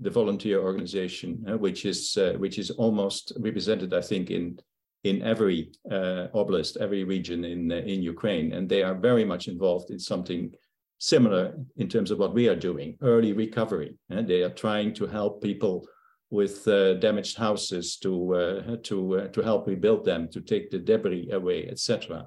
[0.00, 4.58] the volunteer organization, uh, which is uh, which is almost represented, I think, in
[5.04, 9.48] in every uh, oblast, every region in uh, in Ukraine, and they are very much
[9.48, 10.52] involved in something
[10.98, 15.06] similar in terms of what we are doing, early recovery, and they are trying to
[15.06, 15.86] help people
[16.30, 20.78] with uh, damaged houses to uh, to uh, to help rebuild them, to take the
[20.78, 22.26] debris away, etc.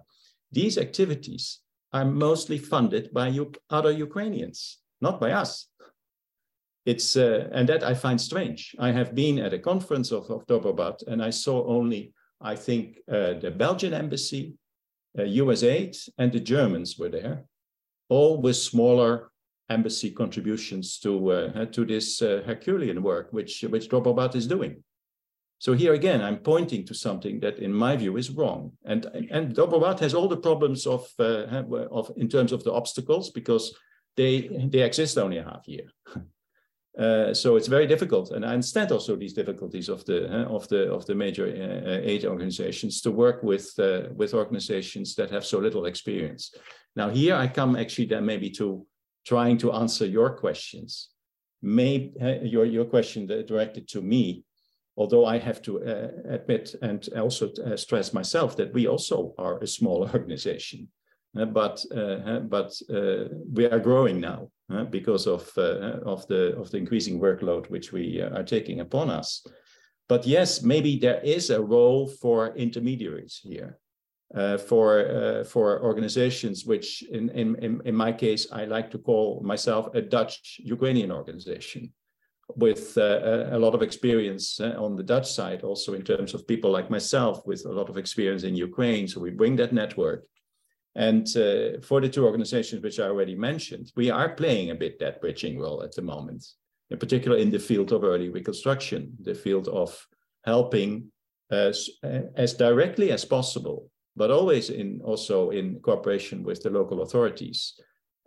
[0.52, 1.60] These activities
[1.94, 5.68] are mostly funded by U other Ukrainians, not by us.
[6.86, 8.76] It's uh, and that I find strange.
[8.80, 12.98] I have been at a conference of, of Dobrobat and I saw only I think
[13.08, 14.56] uh, the Belgian embassy,
[15.18, 17.46] uh, USAID, and the Germans were there,
[18.10, 19.31] all with smaller
[19.72, 24.84] embassy contributions to uh, to this uh, Herculean work, which which Dobrobat is doing.
[25.60, 28.72] So here again, I'm pointing to something that, in my view, is wrong.
[28.84, 33.32] And and Dobrobat has all the problems of uh, of in terms of the obstacles
[33.32, 33.74] because
[34.16, 35.88] they they exist only a half year.
[37.00, 40.68] Uh, so it's very difficult, and I understand also these difficulties of the uh, of
[40.68, 43.72] the of the major uh, aid organizations to work with
[44.18, 46.54] with organizations that have so little experience.
[46.96, 48.86] Now here I come actually then maybe to
[49.26, 51.10] trying to answer your questions.
[51.62, 54.44] Maybe uh, your your question directed to me,
[54.98, 55.78] although I have to
[56.30, 60.90] admit and also stress myself that we also are a small organization.
[61.38, 64.50] Uh, but uh, but uh, we are growing now
[64.90, 69.46] because of of the of the increasing workload which we are taking upon us.
[70.10, 73.80] But yes, maybe there is a role for intermediaries here.
[74.34, 79.42] Uh, for uh, for organizations which in, in in my case I like to call
[79.44, 81.92] myself a Dutch Ukrainian organization
[82.56, 86.72] with uh, a lot of experience on the Dutch side also in terms of people
[86.72, 89.06] like myself with a lot of experience in Ukraine.
[89.06, 90.24] So we bring that network.
[90.96, 94.98] And uh, for the two organizations which I already mentioned, we are playing a bit
[95.00, 96.46] that bridging role at the moment,
[96.90, 100.08] in particular in the field of early reconstruction, the field of
[100.46, 101.12] helping
[101.50, 101.90] as,
[102.36, 107.80] as directly as possible, but always in also in cooperation with the local authorities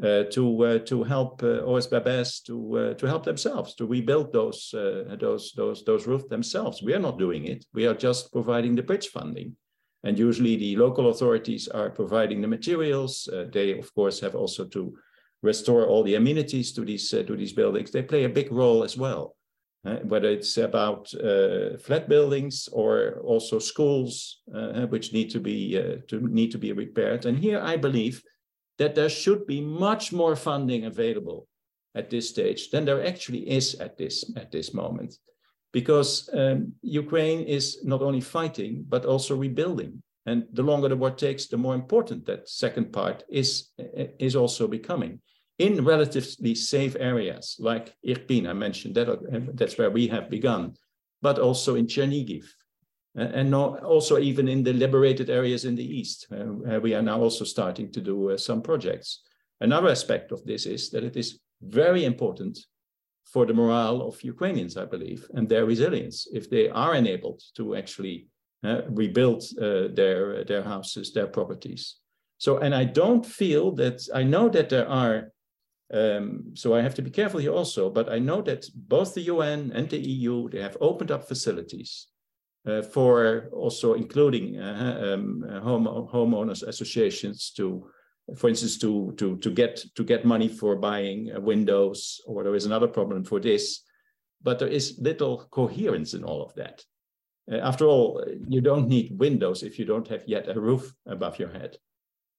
[0.02, 4.74] uh, to uh, to help uh, OSBBS to uh, to help themselves to rebuild those
[4.74, 6.82] uh, those those those roofs themselves.
[6.82, 7.64] We are not doing it.
[7.72, 9.56] We are just providing the bridge funding.
[10.04, 13.26] And usually the local authorities are providing the materials.
[13.26, 14.94] Uh, they, of course, have also to
[15.42, 17.90] restore all the amenities to these, to these buildings.
[17.90, 19.34] They play a big role as well,
[19.84, 25.96] whether it's about uh, flat buildings or also schools, uh, which need to, be, uh,
[26.08, 27.26] to, need to be repaired.
[27.26, 28.22] And here I believe
[28.78, 31.46] that there should be much more funding available
[31.94, 35.14] at this stage than there actually is at this, at this moment
[35.74, 40.02] because um, Ukraine is not only fighting, but also rebuilding.
[40.24, 43.70] And the longer the war takes, the more important that second part is,
[44.18, 45.20] is also becoming.
[45.58, 50.74] In relatively safe areas like Irpin, I mentioned that, that's where we have begun,
[51.22, 52.44] but also in Chernigiv,
[53.14, 57.44] and also even in the liberated areas in the east, uh, we are now also
[57.44, 59.22] starting to do uh, some projects.
[59.60, 62.58] Another aspect of this is that it is very important
[63.24, 67.76] for the morale of Ukrainians, I believe, and their resilience if they are enabled to
[67.76, 68.26] actually
[68.64, 72.00] uh, rebuild uh, their their houses, their properties.
[72.38, 75.30] So, and I don't feel that I know that there are.
[75.92, 79.22] Um, so I have to be careful here also, but I know that both the
[79.22, 82.08] UN and the EU they have opened up facilities
[82.66, 87.86] uh, for also including uh, um, home homeowners associations to
[88.36, 92.54] for instance, to to to get to get money for buying uh, windows, or there
[92.54, 93.82] is another problem for this,
[94.42, 96.82] but there is little coherence in all of that.
[97.50, 101.38] Uh, after all, you don't need windows if you don't have yet a roof above
[101.38, 101.76] your head.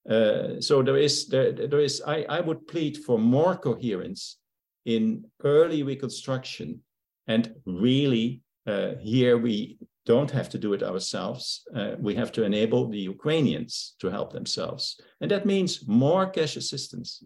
[0.08, 4.38] Uh, so there is there there is I I would plead for more coherence
[4.84, 6.80] in early reconstruction,
[7.26, 11.62] and really uh, here we don't have to do it ourselves.
[11.74, 15.00] Uh, we have to enable the Ukrainians to help themselves.
[15.20, 17.22] And that means more cash assistance.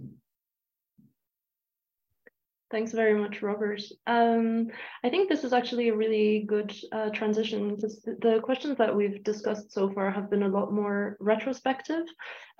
[2.70, 3.82] Thanks very much, Robert.
[4.06, 4.68] Um,
[5.02, 9.24] I think this is actually a really good uh, transition because the questions that we've
[9.24, 12.04] discussed so far have been a lot more retrospective.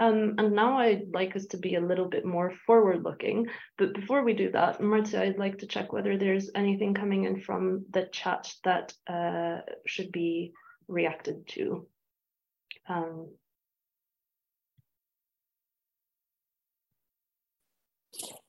[0.00, 3.46] Um, and now I'd like us to be a little bit more forward looking.
[3.78, 7.40] But before we do that, Marta, I'd like to check whether there's anything coming in
[7.40, 10.52] from the chat that uh, should be
[10.88, 11.86] reacted to.
[12.88, 13.28] Um,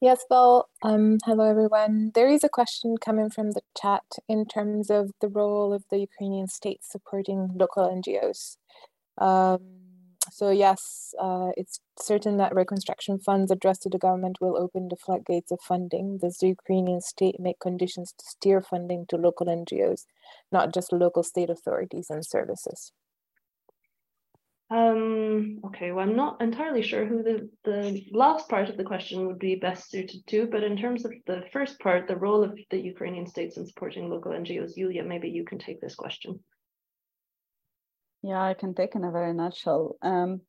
[0.02, 2.12] Yes, well, um, hello everyone.
[2.16, 6.00] There is a question coming from the chat in terms of the role of the
[6.00, 8.58] Ukrainian state supporting local NGOs.
[9.20, 9.60] Um,
[10.32, 14.98] so yes, uh, it's certain that reconstruction funds addressed to the government will open the
[14.98, 16.18] floodgates of funding.
[16.18, 20.08] Does the Ukrainian state make conditions to steer funding to local NGOs,
[20.52, 22.92] not just local state authorities and services?
[24.72, 29.28] Um, okay, well, I'm not entirely sure who the, the last part of the question
[29.28, 32.58] would be best suited to, but in terms of the first part, the role of
[32.70, 36.40] the Ukrainian states in supporting local NGOs, Yulia, maybe you can take this question.
[38.24, 39.98] Yeah, I can take in a very nutshell.
[40.02, 40.40] Um,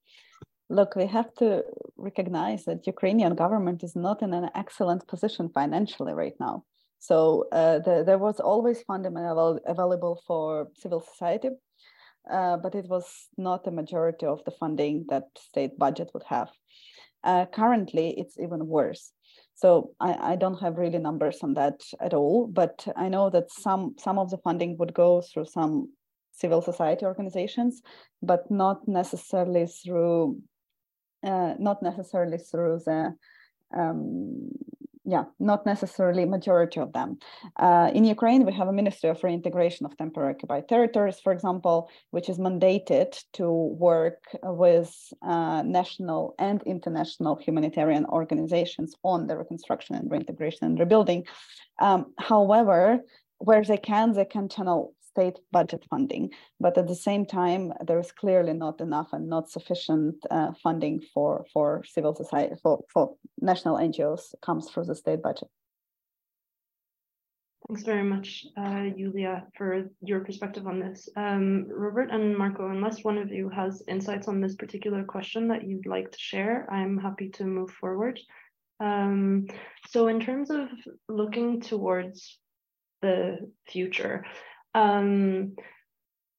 [0.70, 1.64] look, we have to
[1.96, 6.64] recognize that Ukrainian government is not in an excellent position financially right now.
[7.00, 11.48] So uh, the, there was always funding available for civil society,
[12.30, 16.50] uh, but it was not a majority of the funding that state budget would have.
[17.24, 19.12] Uh, currently, it's even worse.
[19.54, 23.50] So I, I, don't have really numbers on that at all, but I know that
[23.50, 25.92] some some of the funding would go through some
[26.32, 27.82] civil society organizations,
[28.22, 30.40] but not necessarily through
[31.22, 33.14] uh, not necessarily through the
[33.76, 34.50] um,
[35.04, 37.18] yeah, not necessarily majority of them.
[37.56, 41.90] Uh, in Ukraine, we have a Ministry of Reintegration of Temporary Occupied Territories, for example,
[42.10, 49.96] which is mandated to work with uh, national and international humanitarian organizations on the reconstruction
[49.96, 51.24] and reintegration and rebuilding.
[51.80, 53.00] Um, however,
[53.38, 58.00] where they can, they can channel state budget funding, but at the same time, there
[58.00, 63.14] is clearly not enough and not sufficient uh, funding for, for civil society, for, for
[63.40, 65.48] national NGOs comes through the state budget.
[67.68, 71.08] Thanks very much, uh, Julia, for your perspective on this.
[71.16, 75.64] Um, Robert and Marco, unless one of you has insights on this particular question that
[75.66, 78.18] you'd like to share, I'm happy to move forward.
[78.80, 79.46] Um,
[79.88, 80.68] so in terms of
[81.08, 82.40] looking towards
[83.00, 83.38] the
[83.68, 84.24] future,
[84.74, 85.54] um,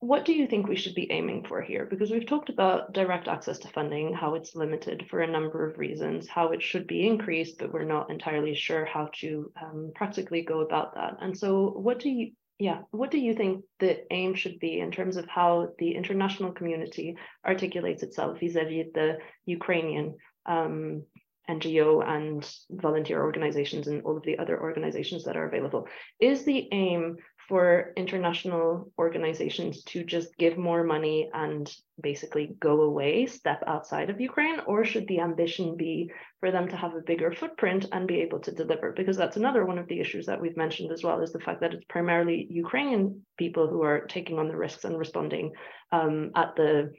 [0.04, 1.86] what do you think we should be aiming for here?
[1.90, 5.78] Because we've talked about direct access to funding, how it's limited for a number of
[5.78, 10.42] reasons, how it should be increased, but we're not entirely sure how to um, practically
[10.42, 11.16] go about that.
[11.22, 14.92] And so, what do you, yeah, what do you think the aim should be in
[14.92, 17.16] terms of how the international community
[17.48, 20.16] articulates itself vis-a-vis the Ukrainian
[20.46, 21.04] um,
[21.50, 25.88] NGO and volunteer organizations and all of the other organizations that are available?
[26.20, 27.18] Is the aim
[27.48, 31.72] for international organizations to just give more money and
[32.02, 34.60] basically go away, step outside of Ukraine?
[34.66, 38.40] Or should the ambition be for them to have a bigger footprint and be able
[38.40, 38.92] to deliver?
[38.92, 41.62] Because that's another one of the issues that we've mentioned as well, is the fact
[41.62, 45.52] that it's primarily Ukrainian people who are taking on the risks and responding
[45.92, 46.92] um, at the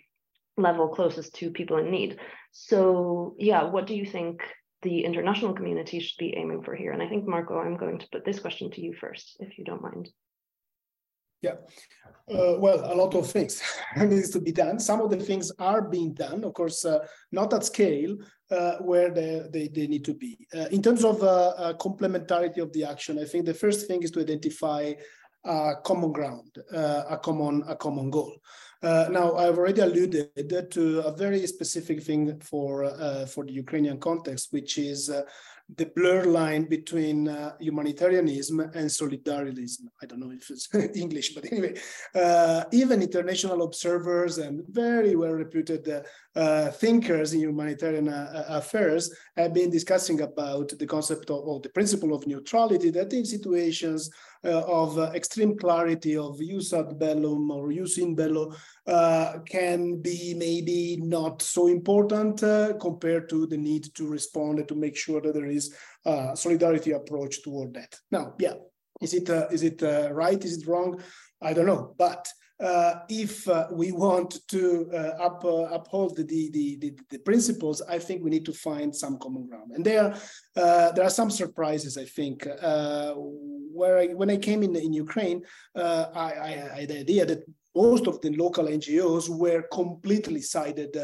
[0.56, 2.18] level closest to people in need.
[2.52, 4.42] So, yeah, what do you think
[4.82, 6.92] the international community should be aiming for here?
[6.92, 9.64] And I think, Marco, I'm going to put this question to you first, if you
[9.64, 10.10] don't mind.
[11.44, 11.56] Yeah,
[12.32, 13.62] uh, well, a lot of things
[13.98, 14.78] needs to be done.
[14.78, 17.00] Some of the things are being done, of course, uh,
[17.32, 18.16] not at scale
[18.50, 20.38] uh, where they, they, they, need to be.
[20.54, 24.02] Uh, in terms of uh, uh, complementarity of the action, I think the first thing
[24.02, 24.94] is to identify
[25.44, 28.32] a common ground, a common a common goal.
[28.82, 32.88] now, I've already alluded to a very specific thing for
[33.26, 35.10] for the Ukrainian context, which is
[35.76, 39.86] the blur line between uh, humanitarianism and solidarism.
[40.02, 41.74] I don't know if it's English, but anyway,
[42.14, 45.88] uh, even international observers and very well reputed
[46.36, 51.38] uh, uh, thinkers in humanitarian uh, uh, affairs have been discussing about the concept of,
[51.44, 54.10] or the principle of neutrality that in situations
[54.42, 58.52] of extreme clarity of jus ad bellum or jus in bello
[59.46, 62.40] can be maybe not so important
[62.78, 65.74] compared to the need to respond and to make sure that there is
[66.04, 67.98] a solidarity approach toward that.
[68.10, 68.54] Now, yeah,
[69.00, 70.42] is it uh, is it uh, right?
[70.44, 71.00] Is it wrong?
[71.42, 71.94] I don't know.
[71.98, 72.28] But
[72.60, 77.82] uh, if uh, we want to uh, up, uh, uphold the, the, the, the, principles,
[77.82, 79.72] I think we need to find some common ground.
[79.74, 80.14] And there,
[80.56, 82.46] uh, there are some surprises, I think.
[82.46, 85.42] Uh, where I, when I came in, in Ukraine,
[85.74, 87.44] I, I, I, had the idea that
[87.74, 90.96] most of the local NGOs were completely sided,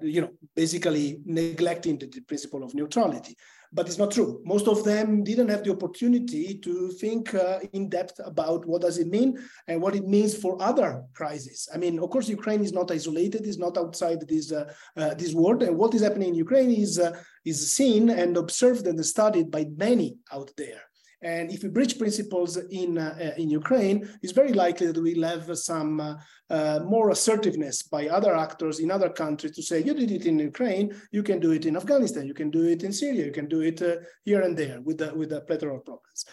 [0.00, 3.36] you know, basically neglecting the, the principle of neutrality
[3.72, 4.40] but it's not true.
[4.44, 8.98] Most of them didn't have the opportunity to think uh, in depth about what does
[8.98, 11.68] it mean and what it means for other crises.
[11.74, 15.32] I mean, of course, Ukraine is not isolated; it's not outside this uh, uh, this
[15.32, 19.50] world, and what is happening in Ukraine is uh, is seen and observed and studied
[19.50, 20.82] by many out there.
[21.22, 25.56] And if we breach principles in, uh, in Ukraine, it's very likely that we'll have
[25.56, 26.14] some uh,
[26.50, 30.38] uh, more assertiveness by other actors in other countries to say, you did it in
[30.38, 33.48] Ukraine, you can do it in Afghanistan, you can do it in Syria, you can
[33.48, 36.24] do it uh, here and there with, the, with a plethora of problems.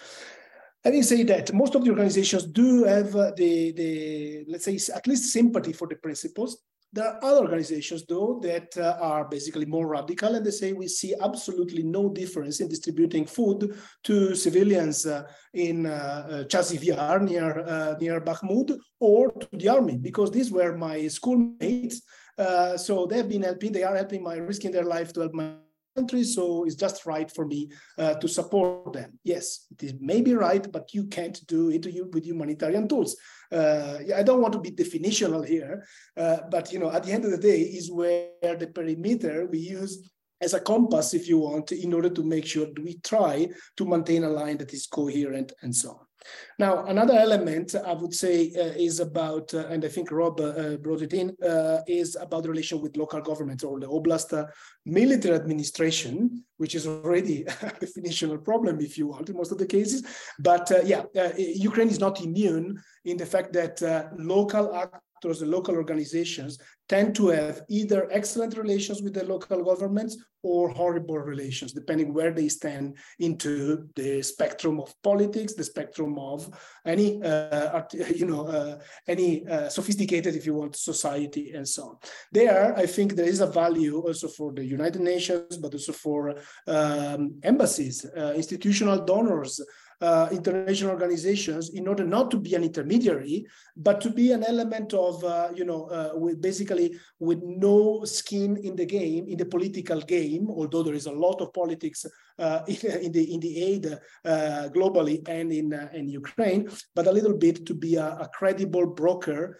[0.83, 5.05] Having said that, most of the organizations do have uh, the, the, let's say, at
[5.07, 6.57] least sympathy for the principles.
[6.91, 10.87] There are other organizations, though, that uh, are basically more radical, and they say we
[10.87, 15.23] see absolutely no difference in distributing food to civilians uh,
[15.53, 21.07] in uh, uh near uh, near Bakhmut or to the army, because these were my
[21.07, 22.01] schoolmates.
[22.37, 25.53] Uh, so they've been helping; they are helping my risking their life to help my
[25.99, 29.19] country, so it's just right for me uh, to support them.
[29.23, 33.15] Yes, it may be right, but you can't do it with humanitarian tools.
[33.51, 35.85] Uh, I don't want to be definitional here,
[36.17, 39.59] uh, but you know, at the end of the day, is where the perimeter we
[39.59, 40.09] use
[40.41, 43.47] as a compass, if you want, in order to make sure we try
[43.77, 46.08] to maintain a line that is coherent and so on.
[46.57, 50.75] Now, another element I would say uh, is about, uh, and I think Rob uh,
[50.77, 54.45] brought it in, uh, is about the relation with local governments or the Oblast uh,
[54.85, 59.65] military administration, which is already a definitional problem, if you want, in most of the
[59.65, 60.03] cases.
[60.39, 61.03] But uh, yeah,
[61.37, 63.81] Ukraine is not immune in the fact that
[64.17, 64.73] local
[65.19, 66.57] actors, the local organizations
[66.87, 72.31] tend to have either excellent relations with the local governments or horrible relations, depending where
[72.31, 76.49] they stand into the spectrum of politics, the spectrum of
[76.85, 77.81] any, uh,
[78.15, 81.95] you know, uh, any uh, sophisticated, if you want, society and so on.
[82.31, 86.35] There, I think there is a value also for the United Nations, but also for
[86.67, 89.59] um, embassies, uh, institutional donors,
[90.01, 93.45] uh, international organizations in order not to be an intermediary,
[93.75, 98.57] but to be an element of, uh, you know, uh, with basically with no skin
[98.57, 102.05] in the game, in the political game, although there is a lot of politics
[102.67, 103.85] in, in, the in the aid
[104.25, 108.29] uh, globally and in uh, in Ukraine, but a little bit to be a, a
[108.33, 109.59] credible broker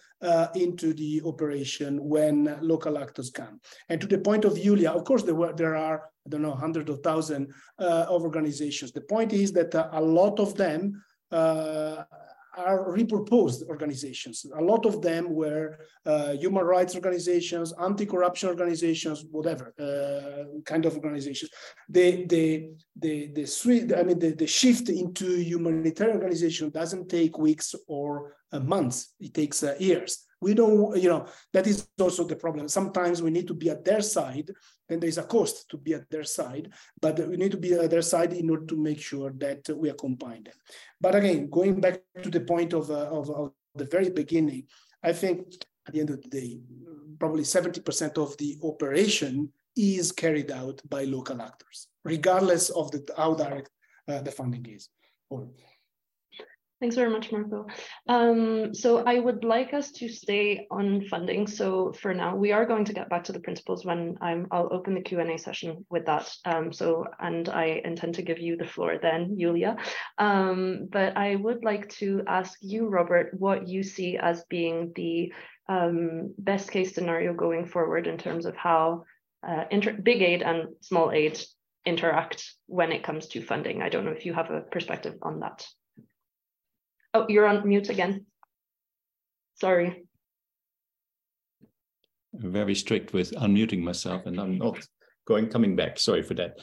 [0.56, 3.60] into the operation when local actors come.
[3.88, 6.54] And to the point of Julia, of course, there were there are I don't know,
[6.54, 8.92] hundreds of thousands uh, of organizations.
[8.92, 11.02] The point is that uh, a lot of them
[11.32, 12.04] uh,
[12.66, 14.46] are repurposed organizations.
[14.58, 20.96] A lot of them were uh, human rights organizations, anti-corruption organizations, whatever uh, kind of
[20.96, 21.52] organizations.
[21.88, 27.76] The the the the I mean the, the shift into humanitarian organization doesn't take weeks
[27.88, 29.14] or uh, months.
[29.20, 30.26] It takes years.
[30.42, 32.68] We don't, you know, that is also the problem.
[32.70, 34.52] Sometimes we need to be at their side,
[34.88, 36.72] and there is a cost to be at their side,
[37.02, 39.90] but we need to be at their side in order to make sure that we
[39.90, 40.54] accompany them.
[41.02, 44.64] But again, going back to the point of, uh, of, of the very beginning,
[45.04, 45.54] I think
[45.88, 46.62] at the end of the day,
[47.20, 53.34] probably 70% of the operation is carried out by local actors, regardless of the, how
[53.34, 53.70] direct
[54.08, 54.90] uh, the funding is.
[55.30, 55.48] Or,
[56.80, 57.68] Thanks very much, Marco.
[58.08, 61.46] Um, so I would like us to stay on funding.
[61.46, 64.70] So for now, we are going to get back to the principles when I'm, I'll
[64.72, 66.34] open the Q&A session with that.
[66.46, 69.76] Um, so, and I intend to give you the floor then, Julia.
[70.18, 75.34] Um, but I would like to ask you, Robert, what you see as being the
[75.68, 79.04] um, best case scenario going forward in terms of how
[79.46, 79.66] uh,
[80.02, 81.42] big aid and small aid
[81.86, 83.82] interact when it comes to funding.
[83.82, 85.68] I don't know if you have a perspective on that.
[87.14, 88.26] Oh, you're on mute again.
[89.56, 90.04] Sorry.
[92.42, 94.80] I'm very strict with unmuting myself and I'm not
[95.26, 95.98] going coming back.
[95.98, 96.60] Sorry for that.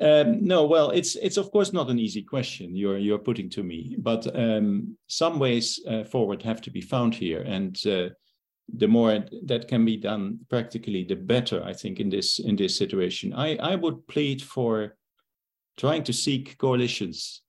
[0.00, 3.62] Um, no, well, it's it's of course not an easy question you're you're putting to
[3.62, 8.10] me, but um, some ways uh, forward have to be found here, and uh,
[8.76, 11.64] the more that can be done practically, the better.
[11.64, 14.96] I think in this in this situation, I I would plead for
[15.78, 17.42] trying to seek coalitions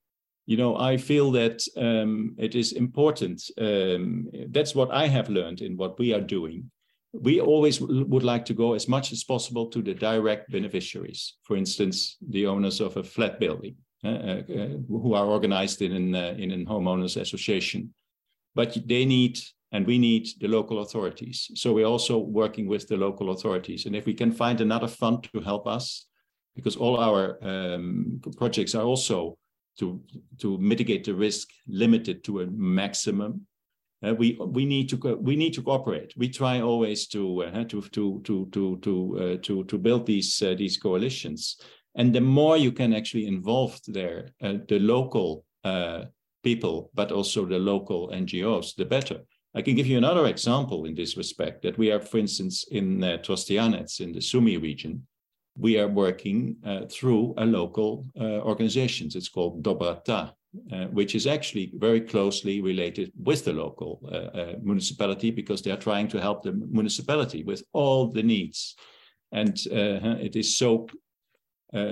[0.50, 3.40] you know, I feel that um, it is important.
[3.62, 6.72] Um, that's what I have learned in what we are doing.
[7.14, 11.36] We always would like to go as much as possible to the direct beneficiaries.
[11.44, 14.44] For instance, the owners of a flat building, uh, uh,
[14.88, 17.94] who are organized in an uh, in a homeowners association,
[18.56, 19.38] but they need
[19.72, 21.52] and we need the local authorities.
[21.54, 25.30] So we're also working with the local authorities, and if we can find another fund
[25.32, 26.08] to help us,
[26.56, 29.38] because all our um, projects are also
[29.80, 30.02] to,
[30.40, 33.46] to mitigate the risk limited to a maximum.
[34.02, 36.14] Uh, we we need to we need to cooperate.
[36.16, 40.42] We try always to uh, to to to to to uh, to to build these
[40.42, 41.58] uh, these coalitions,
[41.96, 46.06] and the more you can actually involve there, uh, the local uh,
[46.44, 49.20] people, but also the local NGOs, the better.
[49.54, 51.64] I can give you another example in this respect.
[51.64, 55.06] That we are, for instance, in uh, Trostianets in the Sumy region,
[55.60, 59.16] we are working uh, through a local uh, organizations.
[59.16, 60.32] It's called Dobrata,
[60.72, 65.72] uh, which is actually very closely related with the local uh, uh, municipality because they
[65.72, 68.76] are trying to help the municipality with all the needs.
[69.32, 70.88] And uh, it is so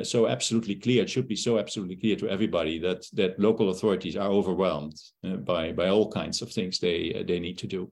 [0.01, 1.03] so absolutely clear.
[1.03, 4.99] It should be so absolutely clear to everybody that that local authorities are overwhelmed
[5.45, 7.91] by by all kinds of things they they need to do,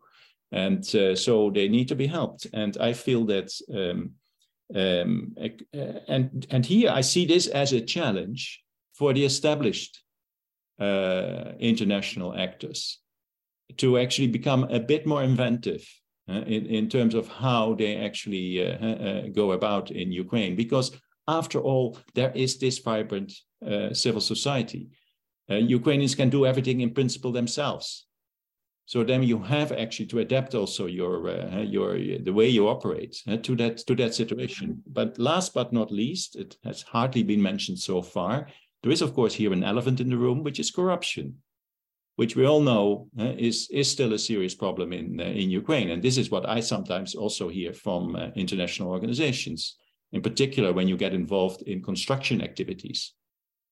[0.51, 2.47] and so they need to be helped.
[2.53, 3.51] And I feel that.
[3.71, 4.15] Um,
[4.73, 5.35] um,
[6.07, 8.61] and, and here I see this as a challenge
[8.93, 10.01] for the established
[10.79, 12.99] uh, international actors
[13.77, 15.87] to actually become a bit more inventive
[16.29, 20.55] uh, in, in terms of how they actually uh, uh go about in Ukraine.
[20.55, 20.91] Because
[21.27, 23.33] after all, there is this vibrant
[23.65, 24.89] uh, civil society.
[25.49, 28.07] Uh, Ukrainians can do everything in principle themselves.
[28.85, 33.21] So then you have actually to adapt also your uh, your the way you operate
[33.27, 34.83] uh, to that to that situation.
[34.85, 38.47] But last but not least, it has hardly been mentioned so far.
[38.81, 41.37] There is of course here an elephant in the room, which is corruption.
[42.15, 45.89] which we all know uh, is, is still a serious problem in, uh, in Ukraine.
[45.89, 49.77] And this is what I sometimes also hear from uh, international organizations,
[50.11, 53.13] in particular when you get involved in construction activities.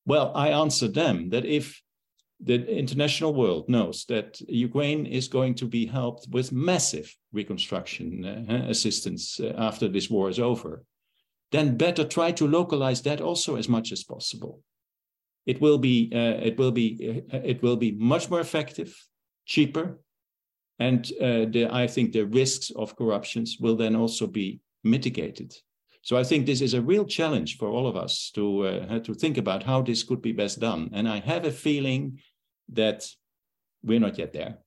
[0.06, 1.80] Well, I answer them that if
[2.44, 8.66] the international world knows that Ukraine is going to be helped with massive reconstruction uh,
[8.68, 10.84] assistance uh, after this war is over,
[11.52, 14.60] then better try to localize that also as much as possible
[15.46, 18.94] it will be uh, it will be uh, it will be much more effective,
[19.46, 20.00] cheaper,
[20.78, 25.54] and uh, the, I think the risks of corruptions will then also be mitigated.
[26.02, 29.14] So I think this is a real challenge for all of us to uh, to
[29.14, 30.90] think about how this could be best done.
[30.92, 32.20] And I have a feeling
[32.70, 33.06] that
[33.82, 34.58] we're not yet there.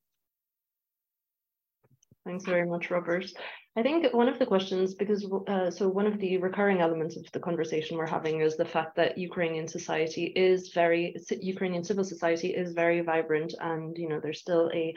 [2.25, 3.25] Thanks very much, Robert.
[3.77, 7.31] I think one of the questions, because uh, so one of the recurring elements of
[7.31, 12.49] the conversation we're having is the fact that Ukrainian society is very, Ukrainian civil society
[12.49, 14.93] is very vibrant and, you know, there's still a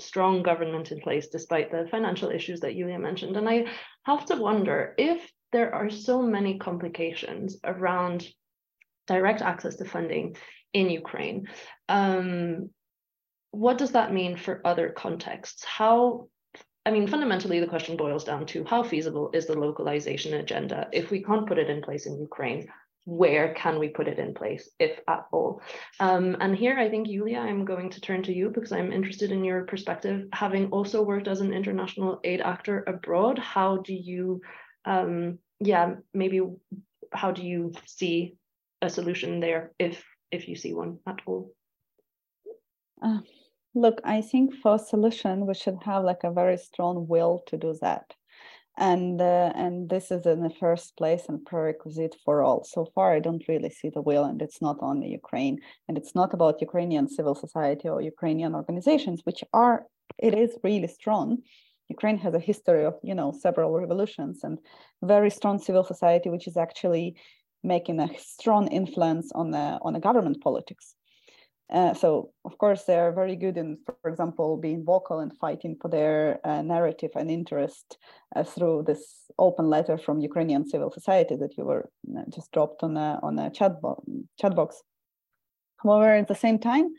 [0.00, 3.36] strong government in place despite the financial issues that Yulia mentioned.
[3.36, 3.66] And I
[4.04, 8.28] have to wonder if there are so many complications around
[9.06, 10.36] direct access to funding
[10.72, 11.48] in Ukraine.
[11.88, 12.70] Um,
[13.50, 15.64] what does that mean for other contexts?
[15.64, 16.28] How
[16.84, 20.88] I mean, fundamentally, the question boils down to how feasible is the localization agenda?
[20.92, 22.66] If we can't put it in place in Ukraine,
[23.04, 25.60] where can we put it in place, if at all?
[26.00, 29.30] Um, and here, I think, Yulia, I'm going to turn to you because I'm interested
[29.30, 30.26] in your perspective.
[30.32, 34.40] Having also worked as an international aid actor abroad, how do you,
[34.84, 36.40] um, yeah, maybe
[37.12, 38.34] how do you see
[38.80, 41.52] a solution there, if if you see one at all?
[43.00, 43.20] Uh,
[43.74, 47.74] Look, I think for solution, we should have like a very strong will to do
[47.80, 48.14] that.
[48.76, 52.64] And uh, and this is in the first place and prerequisite for all.
[52.64, 55.58] So far, I don't really see the will, and it's not only Ukraine,
[55.88, 59.86] and it's not about Ukrainian civil society or Ukrainian organizations, which are
[60.18, 61.38] it is really strong.
[61.88, 64.58] Ukraine has a history of you know several revolutions and
[65.02, 67.16] very strong civil society, which is actually
[67.62, 70.94] making a strong influence on the on the government politics.
[71.72, 75.74] Uh, so of course they are very good in, for example, being vocal and fighting
[75.80, 77.96] for their uh, narrative and interest
[78.36, 82.82] uh, through this open letter from Ukrainian civil society that you were uh, just dropped
[82.82, 84.04] on a on a chat, bo-
[84.38, 84.82] chat box.
[85.82, 86.90] However, at the same time,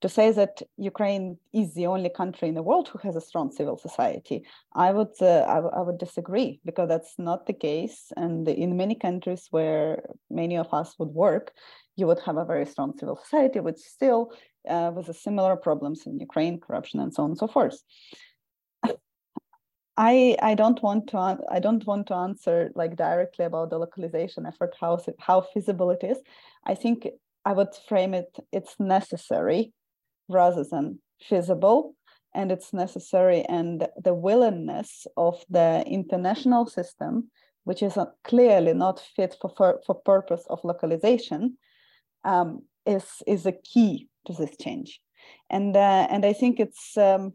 [0.00, 3.50] to say that Ukraine is the only country in the world who has a strong
[3.50, 8.12] civil society, I would uh, I, would disagree because that's not the case.
[8.16, 11.52] And in many countries where many of us would work,
[11.96, 14.32] you would have a very strong civil society, which still
[14.68, 17.82] uh, with similar problems in Ukraine, corruption, and so on and so forth.
[19.96, 24.46] I, I don't want to I don't want to answer like directly about the localization
[24.46, 26.18] effort how how feasible it is.
[26.64, 27.08] I think
[27.44, 29.72] I would frame it it's necessary
[30.28, 31.94] rather than feasible
[32.34, 37.30] and it's necessary and the willingness of the international system
[37.64, 41.58] which is clearly not fit for, for, for purpose of localization
[42.24, 45.00] um, is is a key to this change,
[45.50, 47.34] and uh, and I think it's um,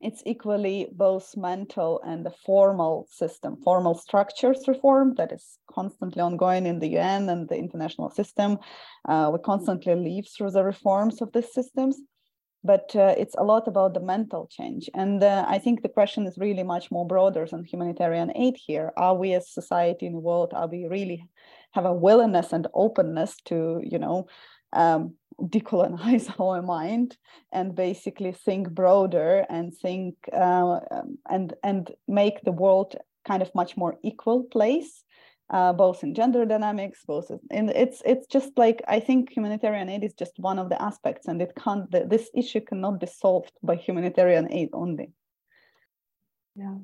[0.00, 6.64] it's equally both mental and the formal system, formal structures reform that is constantly ongoing
[6.64, 8.58] in the UN and the international system.
[9.06, 12.00] Uh, we constantly live through the reforms of these systems,
[12.62, 14.90] but uh, it's a lot about the mental change.
[14.94, 18.92] And uh, I think the question is really much more broader than humanitarian aid here.
[18.96, 21.24] Are we as society in the world, are we really
[21.72, 24.26] have a willingness and openness to, you know,
[24.72, 27.16] um, decolonize our mind
[27.52, 32.96] and basically think broader and think uh, um, and and make the world
[33.26, 35.04] kind of much more equal place
[35.50, 40.04] uh, both in gender dynamics both in it's it's just like i think humanitarian aid
[40.04, 43.74] is just one of the aspects and it can't this issue cannot be solved by
[43.74, 45.10] humanitarian aid only
[46.56, 46.76] yeah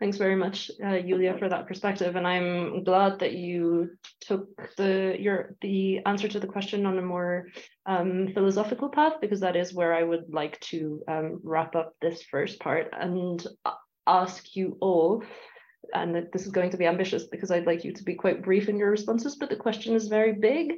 [0.00, 3.90] Thanks very much, uh, Yulia, for that perspective, and I'm glad that you
[4.20, 7.46] took the your the answer to the question on a more
[7.86, 12.22] um, philosophical path because that is where I would like to um, wrap up this
[12.24, 13.46] first part and
[14.04, 15.22] ask you all.
[15.94, 18.68] And this is going to be ambitious because I'd like you to be quite brief
[18.68, 20.74] in your responses, but the question is very big.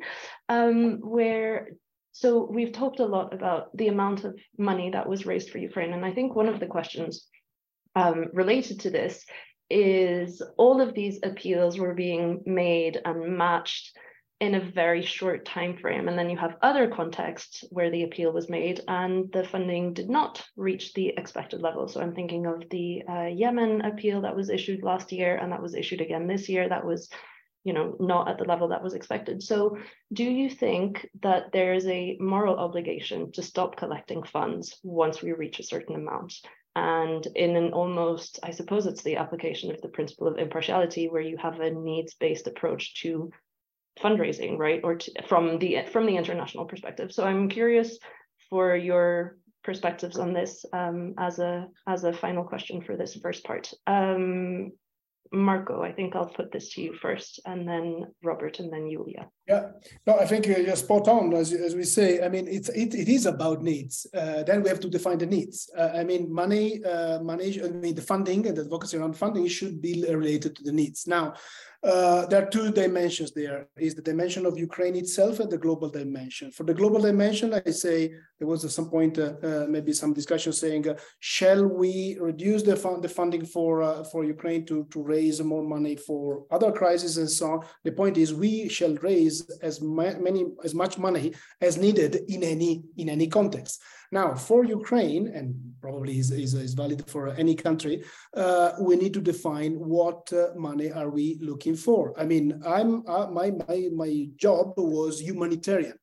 [0.48, 1.68] Um, where
[2.12, 5.92] so we've talked a lot about the amount of money that was raised for Ukraine,
[5.92, 7.28] and I think one of the questions
[7.94, 9.24] um, related to this
[9.68, 13.96] is all of these appeals were being made and matched
[14.38, 18.32] in a very short time frame and then you have other contexts where the appeal
[18.32, 22.62] was made and the funding did not reach the expected level so i'm thinking of
[22.70, 26.48] the uh, yemen appeal that was issued last year and that was issued again this
[26.48, 27.08] year that was
[27.66, 29.42] you know, not at the level that was expected.
[29.42, 29.76] So
[30.12, 35.32] do you think that there is a moral obligation to stop collecting funds once we
[35.32, 36.32] reach a certain amount?
[36.76, 41.20] And in an almost, I suppose it's the application of the principle of impartiality, where
[41.20, 43.32] you have a needs-based approach to
[44.06, 44.80] fundraising, right?
[44.84, 47.12] Or to, from the from the international perspective.
[47.12, 47.98] So I'm curious
[48.50, 53.44] for your perspectives on this um, as a as a final question for this first
[53.44, 53.72] part.
[53.86, 54.72] Um,
[55.32, 59.28] Marco, I think I'll put this to you first, and then Robert, and then Julia.
[59.48, 59.68] Yeah,
[60.06, 62.24] no, I think you're spot on, as, as we say.
[62.24, 64.04] I mean, it's it, it is about needs.
[64.12, 65.70] Uh, then we have to define the needs.
[65.78, 67.62] Uh, I mean, money, uh, money.
[67.62, 71.06] I mean, the funding and the advocacy around funding should be related to the needs.
[71.06, 71.34] Now,
[71.82, 75.88] uh, there are two dimensions there is the dimension of Ukraine itself and the global
[75.88, 76.50] dimension.
[76.50, 80.12] For the global dimension, I say there was at some point uh, uh, maybe some
[80.12, 85.02] discussion saying, uh, shall we reduce the, fund, the funding for for Ukraine to, to
[85.02, 87.60] raise more money for other crises and so on?
[87.84, 92.82] The point is we shall raise as many as much money as needed in any
[92.96, 93.82] in any context.
[94.12, 98.04] Now, for Ukraine, and probably is, is, is valid for any country,
[98.36, 102.00] uh, we need to define what uh, money are we looking for.
[102.16, 105.98] I mean, I'm uh, my my my job was humanitarian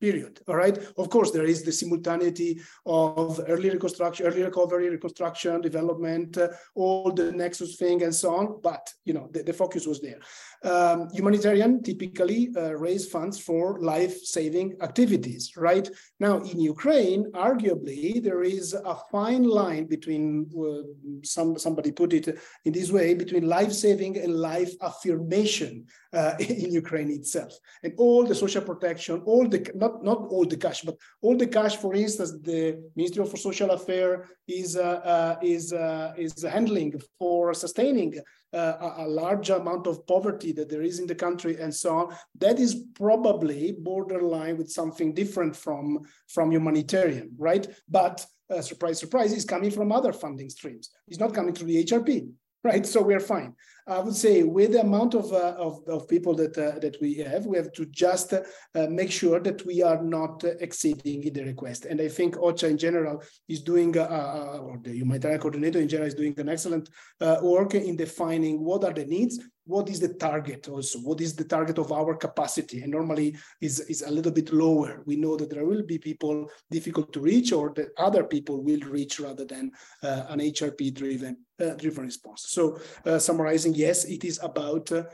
[0.00, 0.40] period.
[0.48, 0.76] All right.
[0.96, 7.12] Of course, there is the simultaneity of early reconstruction, early recovery, reconstruction, development, uh, all
[7.12, 8.60] the nexus thing, and so on.
[8.62, 10.20] But you know, the, the focus was there.
[10.64, 15.52] Um, humanitarian typically uh, raise funds for life-saving activities.
[15.56, 15.88] Right
[16.18, 20.82] now, in Ukraine, arguably there is a fine line between uh,
[21.22, 27.10] some somebody put it in this way between life-saving and life affirmation uh, in Ukraine
[27.10, 31.36] itself, and all the social protection, all the not not all the cash, but all
[31.36, 31.76] the cash.
[31.76, 37.54] For instance, the Ministry of Social Affairs is uh, uh, is uh, is handling for
[37.54, 38.10] sustaining
[38.52, 41.90] uh, a, a, large amount of poverty that there is in the country and so
[41.98, 42.16] on.
[42.38, 46.00] That is probably borderline with something different from
[46.34, 47.66] from humanitarian, right?
[47.88, 48.24] But
[48.60, 50.90] surprise, surprise, is coming from other funding streams.
[51.08, 52.28] It's not coming through the HRP
[52.64, 52.86] right?
[52.86, 53.54] So we're fine.
[53.88, 57.14] I would say with the amount of, uh, of, of, people that, uh, that we
[57.14, 58.42] have, we have to just uh,
[58.90, 61.86] make sure that we are not exceeding the request.
[61.86, 65.88] And I think OCHA in general is doing, uh, uh, or the humanitarian coordinator in
[65.88, 70.00] general is doing an excellent uh, work in defining what are the needs what is
[70.00, 72.80] the target also what is the target of our capacity.
[72.80, 75.02] And normally is is a little bit lower.
[75.04, 78.80] We know that there will be people difficult to reach or that other people will
[78.80, 79.70] reach rather than
[80.02, 82.46] uh, an hrp driven uh, driven response.
[82.48, 85.04] So uh, summarizing yes it is about uh,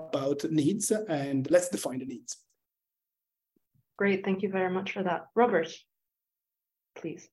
[0.00, 2.32] about needs and let's define the needs.
[3.98, 5.22] Great thank you very much for that.
[5.34, 5.70] Robert
[6.96, 7.28] please.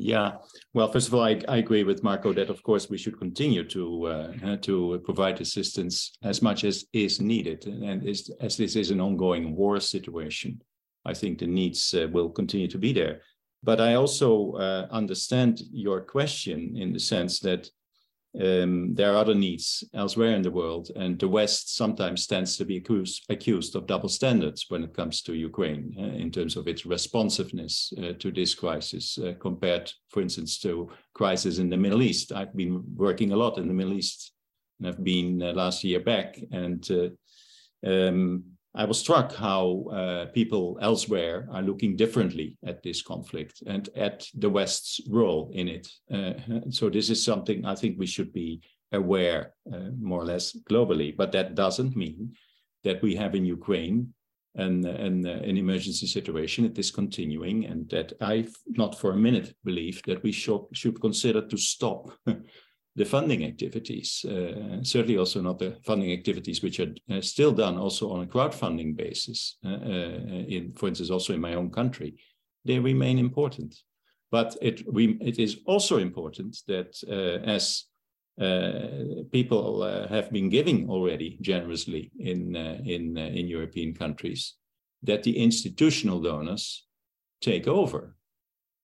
[0.00, 0.36] Yeah,
[0.74, 3.64] well, first of all, I, I, agree with Marco that of course we should continue
[3.64, 8.92] to uh, to provide assistance as much as is needed, and is, as this is
[8.92, 10.62] an ongoing war situation,
[11.04, 13.22] I think the needs uh, will continue to be there.
[13.64, 17.68] But I also uh, understand your question in the sense that
[18.40, 22.64] um, there are other needs elsewhere in the world, and the West sometimes tends to
[22.64, 26.68] be accused, accused of double standards when it comes to Ukraine uh, in terms of
[26.68, 32.02] its responsiveness uh, to this crisis, uh, compared, for instance, to crisis in the Middle
[32.02, 32.30] East.
[32.32, 34.32] I've been working a lot in the Middle East,
[34.78, 38.44] and I've been uh, last year back, and uh, um,
[38.78, 44.24] I was struck how uh, people elsewhere are looking differently at this conflict and at
[44.34, 45.88] the West's role in it.
[46.08, 46.34] Uh,
[46.70, 48.60] so this is something I think we should be
[48.92, 51.16] aware uh, more or less globally.
[51.16, 52.34] But that doesn't mean
[52.84, 54.14] that we have in Ukraine
[54.54, 56.64] an, an, an emergency situation.
[56.64, 61.00] It is continuing, and that I not for a minute believe that we should, should
[61.00, 62.12] consider to stop
[62.98, 67.78] the funding activities, uh, certainly also not the funding activities which are uh, still done
[67.78, 72.16] also on a crowdfunding basis, uh, uh, in, for instance, also in my own country,
[72.64, 73.74] they remain important.
[74.32, 74.82] But it,
[75.20, 77.84] it is also important that uh, as
[78.40, 84.54] uh, people have been giving already generously in, in, in European countries,
[85.02, 86.86] that the institutional donors
[87.40, 88.16] take over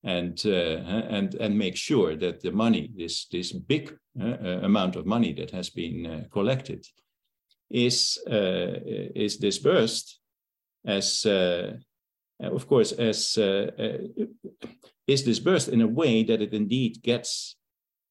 [0.04, 0.78] and uh,
[1.08, 5.32] and and make sure that the money, this this big uh, uh amount of money
[5.32, 6.86] that has been collected,
[7.70, 10.20] is is dispersed
[10.86, 13.38] as of course as
[15.06, 17.56] is dispersed in a way that it indeed gets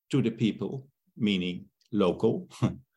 [0.09, 0.87] to the people,
[1.17, 2.47] meaning local,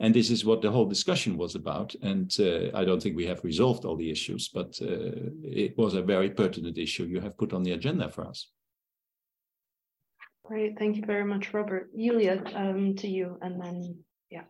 [0.00, 1.94] And this is what the whole discussion was about.
[2.02, 5.94] And uh, I don't think we have resolved all the issues, but uh, it was
[5.94, 8.48] a very pertinent issue you have put on the agenda for us.
[10.44, 10.78] Great.
[10.78, 11.90] Thank you very much, Robert.
[11.96, 13.98] Julia, um, to you, and then,
[14.30, 14.44] yeah.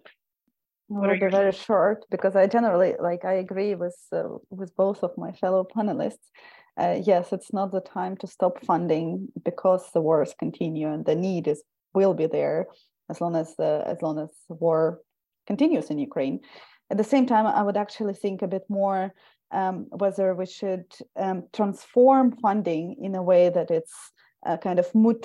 [0.91, 4.75] I What will be very short because I generally like I agree with uh, with
[4.75, 6.27] both of my fellow panelists.
[6.79, 11.15] Uh, yes, it's not the time to stop funding because the wars continue and the
[11.15, 11.63] need is
[11.95, 12.69] will be there
[13.11, 15.01] as long as the as long as the war
[15.51, 16.37] continues in Ukraine.
[16.93, 19.01] At the same time, I would actually think a bit more
[19.61, 20.87] um, whether we should
[21.25, 23.97] um, transform funding in a way that it's
[24.47, 25.25] uh, kind of moot,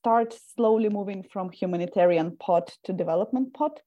[0.00, 3.80] start slowly moving from humanitarian pot to development pot.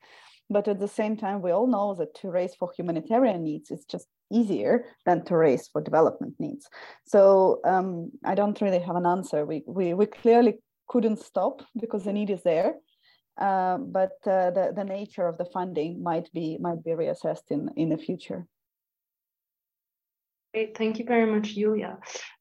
[0.50, 3.84] But at the same time, we all know that to raise for humanitarian needs is
[3.94, 6.70] just easier than to raise for development needs.
[7.06, 9.46] So um, I don't really have an answer.
[9.46, 10.54] We, we, we clearly
[10.88, 12.76] couldn't stop because the need is there.
[13.38, 17.70] Uh, but uh, the, the nature of the funding might be might be reassessed in,
[17.76, 18.48] in the future.
[20.54, 22.00] Great, thank you very much, Julia.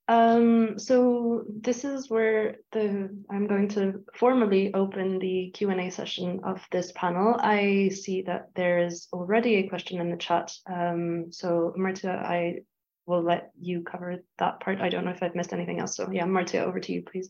[0.09, 6.64] Um, so this is where the I'm going to formally open the Q&A session of
[6.70, 7.36] this panel.
[7.38, 10.53] I see that there is already a question in the chat.
[10.72, 12.61] Um, so Marta, I
[13.07, 14.80] will let you cover that part.
[14.80, 15.97] I don't know if I've missed anything else.
[15.97, 17.28] So yeah, Marta, over to you, please.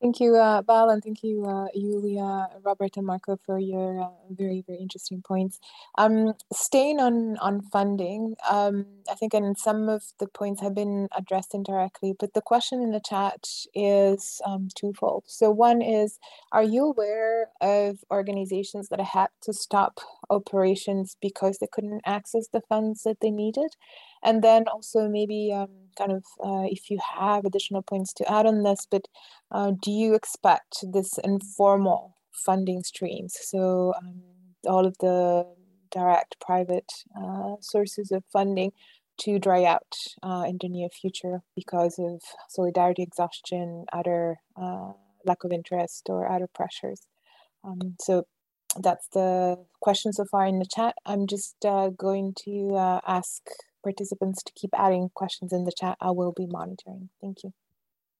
[0.00, 4.08] Thank you, uh, Val, and thank you, uh, Julia, Robert, and Marco for your uh,
[4.30, 5.58] very, very interesting points.
[5.98, 11.08] Um, staying on on funding, um, I think, and some of the points have been
[11.16, 15.24] addressed indirectly, but the question in the chat is um, twofold.
[15.26, 16.20] So one is,
[16.52, 19.98] are you aware of organizations that had to stop
[20.30, 23.74] operations because they couldn't access the funds that they needed?
[24.22, 28.46] And then also maybe um, kind of uh, if you have additional points to add
[28.46, 29.06] on this, but
[29.50, 33.36] uh, do you expect this informal funding streams?
[33.40, 34.22] So um,
[34.66, 35.46] all of the
[35.90, 38.72] direct private uh, sources of funding
[39.20, 44.92] to dry out uh, in the near future because of solidarity exhaustion, other uh,
[45.24, 47.06] lack of interest or other pressures.
[47.64, 48.24] Um, so
[48.80, 50.94] that's the question so far in the chat.
[51.04, 53.42] I'm just uh, going to uh, ask
[53.82, 55.96] participants to keep adding questions in the chat.
[56.00, 57.10] I will be monitoring.
[57.20, 57.52] Thank you.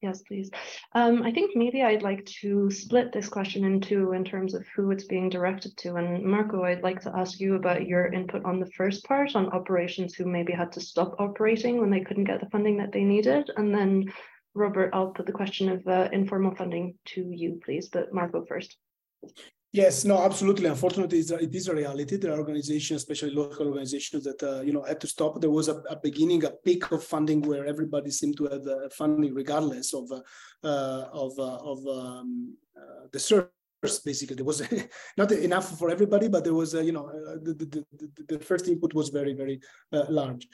[0.00, 0.48] Yes, please.
[0.92, 4.64] Um, I think maybe I'd like to split this question in two in terms of
[4.68, 5.96] who it's being directed to.
[5.96, 9.50] And Marco, I'd like to ask you about your input on the first part on
[9.50, 13.02] operations who maybe had to stop operating when they couldn't get the funding that they
[13.02, 13.50] needed.
[13.56, 14.12] And then
[14.54, 17.88] Robert, I'll put the question of uh, informal funding to you, please.
[17.88, 18.76] But Marco first.
[19.72, 20.66] Yes, no, absolutely.
[20.66, 22.16] Unfortunately, it is a reality.
[22.16, 25.42] There are organizations, especially local organizations, that uh, you know had to stop.
[25.42, 28.88] There was a, a, beginning, a peak of funding where everybody seemed to have uh,
[28.96, 30.20] funding, regardless of uh,
[30.66, 33.50] uh of uh, of um, uh, the service
[34.04, 34.60] basically there was
[35.16, 37.08] not enough for everybody but there was you know
[37.44, 39.60] the, the, the, the, first input was very very
[40.08, 40.48] large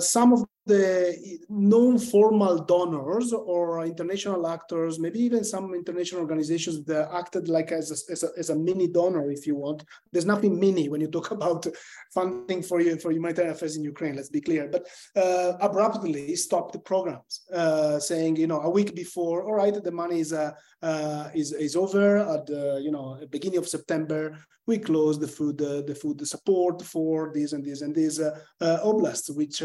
[0.00, 7.48] some of the non-formal donors or international actors, maybe even some international organizations that acted
[7.48, 9.84] like as a, as a, as a mini donor, if you want.
[10.12, 11.66] There's nothing mini when you talk about
[12.14, 14.14] funding for for humanitarian affairs in Ukraine.
[14.16, 14.68] Let's be clear.
[14.74, 14.86] But
[15.16, 19.96] uh, abruptly stopped the programs, uh, saying you know a week before, all right, the
[20.02, 20.52] money is uh,
[20.82, 24.22] uh is is over at the you know beginning of September.
[24.70, 25.58] We close the food
[25.90, 28.32] the food support for these and these and these uh,
[28.66, 29.56] uh, oblasts, which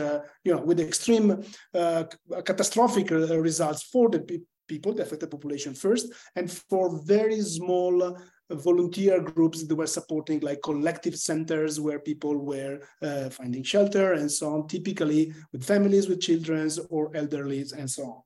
[0.46, 1.28] you know with extreme
[1.82, 2.04] uh,
[2.50, 4.38] catastrophic uh, results for the pe
[4.68, 6.06] people, the affected population first,
[6.38, 6.86] and for
[7.16, 8.14] very small uh,
[8.50, 12.76] volunteer groups that were supporting like collective centers where people were
[13.08, 18.04] uh, finding shelter and so on, typically with families with children or elderly and so
[18.04, 18.22] on.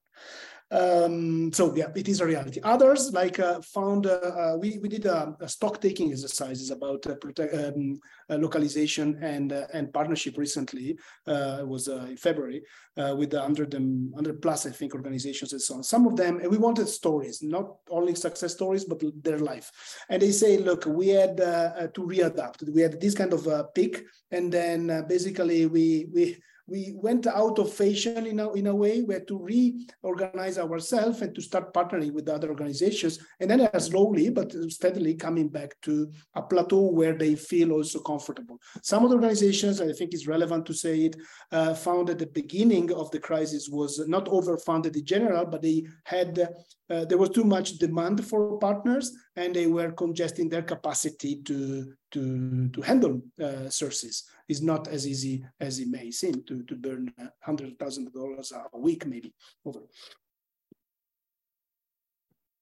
[0.72, 2.60] Um, so yeah, it is a reality.
[2.64, 7.08] Others like uh, found uh, uh, we we did a, a, stock taking exercises about
[7.08, 7.16] uh,
[7.54, 8.00] um,
[8.30, 10.98] uh, localization and uh, and partnership recently.
[11.26, 12.62] it was in February
[12.96, 15.84] with the hundred and hundred plus I think organizations and so on.
[15.84, 19.72] Some of them and we wanted stories, not only success stories but their life.
[20.10, 22.70] And they say, look, we had to readapt.
[22.72, 26.38] We had this kind of peak, and then basically we we
[26.70, 29.02] we went out of fashion in a, in a way.
[29.02, 33.20] We had to reorganize ourselves and to start partnering with other organizations.
[33.40, 38.60] And then slowly but steadily coming back to a plateau where they feel also comfortable.
[38.84, 41.16] Some of the organizations, I think it's relevant to say it,
[41.52, 45.86] uh, found at the beginning of the crisis was not overfunded in general, but they
[46.04, 46.50] had,
[46.90, 51.94] uh, there was too much demand for partners and they were congesting their capacity to,
[52.12, 56.76] to, to handle uh, sources is not as easy as it may seem to, to
[56.76, 57.14] burn
[57.48, 59.34] $100,000 a week, maybe
[59.66, 59.82] over.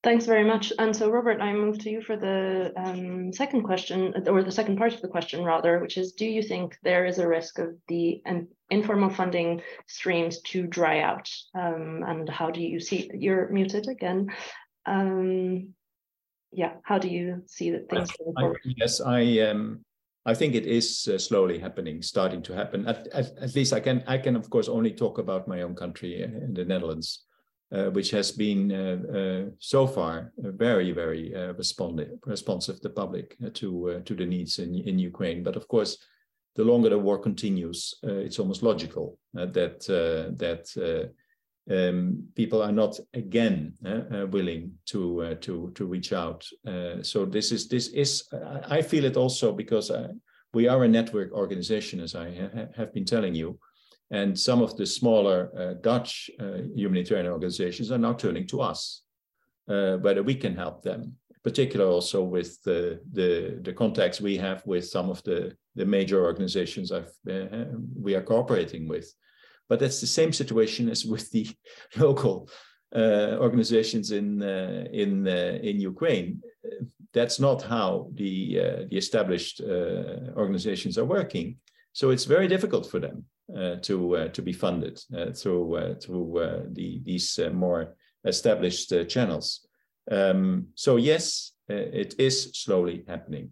[0.07, 0.71] Thanks very much.
[0.79, 4.77] And so, Robert, I move to you for the um, second question, or the second
[4.77, 7.75] part of the question, rather, which is Do you think there is a risk of
[7.89, 11.29] the um, informal funding streams to dry out?
[11.53, 13.11] Um, and how do you see?
[13.13, 14.31] You're muted again.
[14.85, 15.73] Um,
[16.53, 18.61] yeah, how do you see that things going forward?
[18.65, 19.83] I, yes, I um,
[20.25, 22.87] I think it is uh, slowly happening, starting to happen.
[22.87, 25.75] At, at, at, least I can I can of course only talk about my own
[25.75, 27.25] country uh, in the Netherlands,
[27.69, 33.35] Uh, which has been uh, uh so far very very uh, responsive responsive the public
[33.45, 35.43] uh, to uh, to the needs in in Ukraine.
[35.43, 35.97] But of course,
[36.55, 39.81] the longer the war continues, it's almost logical that
[40.37, 41.11] that.
[41.69, 43.73] Um, people are not again
[44.31, 46.47] willing to to to reach out.
[47.01, 48.23] so this is this is
[48.69, 49.91] I feel it also because
[50.53, 53.59] we are a network organization, as I ha have been telling you.
[54.11, 59.03] And some of the smaller uh, Dutch uh, humanitarian organizations are now turning to us,
[59.67, 64.65] uh, whether we can help them, particularly also with the, the, the, contacts we have
[64.65, 67.03] with some of the, the major organizations uh,
[68.01, 69.13] we are cooperating with.
[69.67, 71.49] But that's the same situation as with the
[71.97, 72.49] local
[72.95, 76.41] uh, organizations in, uh, in, in Ukraine
[77.13, 81.57] that's not how the, uh, the established uh, organizations are working.
[81.97, 83.25] So it's very difficult for them
[83.57, 89.67] uh, to, uh, to be funded uh, through, through the, these more established channels.
[90.11, 93.51] Um, so yes, it is slowly happening.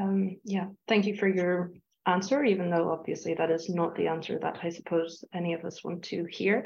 [0.00, 1.72] Um, yeah, thank you for your
[2.06, 5.82] answer, even though obviously that is not the answer that I suppose any of us
[5.82, 6.64] want to hear.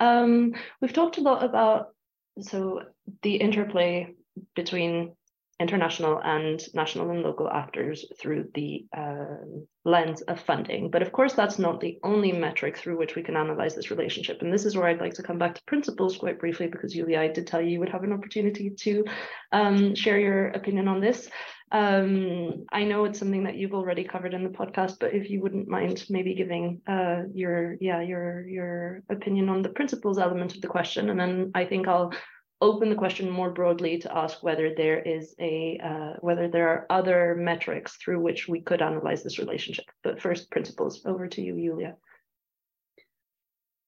[0.00, 1.94] Um, we've talked a lot about
[2.40, 2.82] so
[3.22, 4.16] the interplay
[4.56, 5.12] between
[5.60, 9.36] international and national and local actors through the uh,
[9.84, 10.90] lens of funding.
[10.90, 14.40] But of course, that's not the only metric through which we can analyze this relationship.
[14.40, 17.20] And this is where I'd like to come back to principles quite briefly, because Julia,
[17.20, 19.04] I did tell you you would have an opportunity to
[19.52, 21.28] um, share your opinion on this.
[21.70, 25.42] Um, I know it's something that you've already covered in the podcast, but if you
[25.42, 30.62] wouldn't mind maybe giving uh, your yeah your your opinion on the principles element of
[30.62, 32.12] the question, and then I think I'll
[32.60, 36.86] open the question more broadly to ask whether there is a uh, whether there are
[36.90, 39.84] other metrics through which we could analyze this relationship.
[40.02, 41.02] But first, principles.
[41.04, 41.96] Over to you, Julia.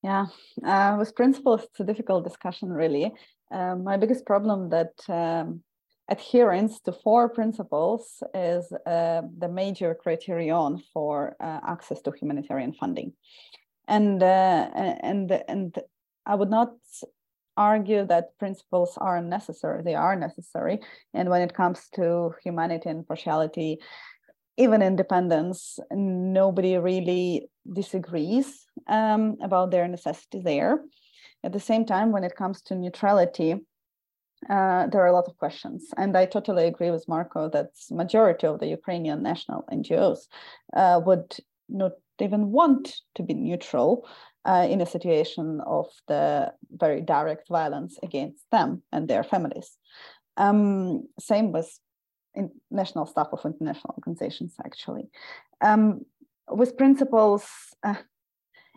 [0.03, 0.27] Yeah,
[0.65, 3.13] uh, with principles, it's a difficult discussion, really.
[3.51, 5.63] Um, my biggest problem that um,
[6.09, 13.13] adherence to four principles is uh, the major criterion for uh, access to humanitarian funding,
[13.89, 15.79] and uh, and and
[16.25, 16.73] I would not
[17.57, 19.83] argue that principles are necessary.
[19.83, 20.81] They are necessary.
[21.15, 23.79] And when it comes to humanity and partiality,
[24.57, 30.85] even independence, nobody really disagrees um, about their necessity there.
[31.43, 33.55] At the same time, when it comes to neutrality,
[34.49, 35.89] uh, there are a lot of questions.
[35.97, 40.29] And I totally agree with Marco that majority of the Ukrainian national NGOs
[40.75, 41.37] uh, would
[41.69, 44.07] not even want to be neutral
[44.45, 49.77] uh, in a situation of the very direct violence against them and their families.
[50.37, 51.79] Um, same with
[52.71, 55.11] national staff of international organizations, actually.
[55.61, 56.07] Um,
[56.49, 57.47] with principles,
[57.83, 57.95] uh,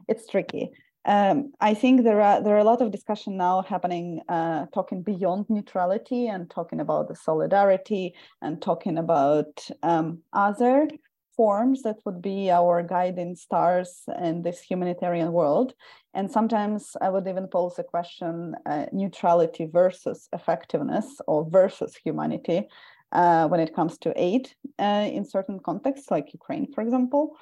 [0.08, 0.72] it's tricky.
[1.06, 5.02] Um, I think there are there are a lot of discussion now happening, uh, talking
[5.02, 10.88] beyond neutrality and talking about the solidarity and talking about um, other
[11.36, 15.74] forms that would be our guiding stars in this humanitarian world.
[16.14, 22.68] And sometimes I would even pose a question uh, neutrality versus effectiveness or versus humanity
[23.12, 27.36] uh, when it comes to aid uh, in certain contexts, like Ukraine, for example.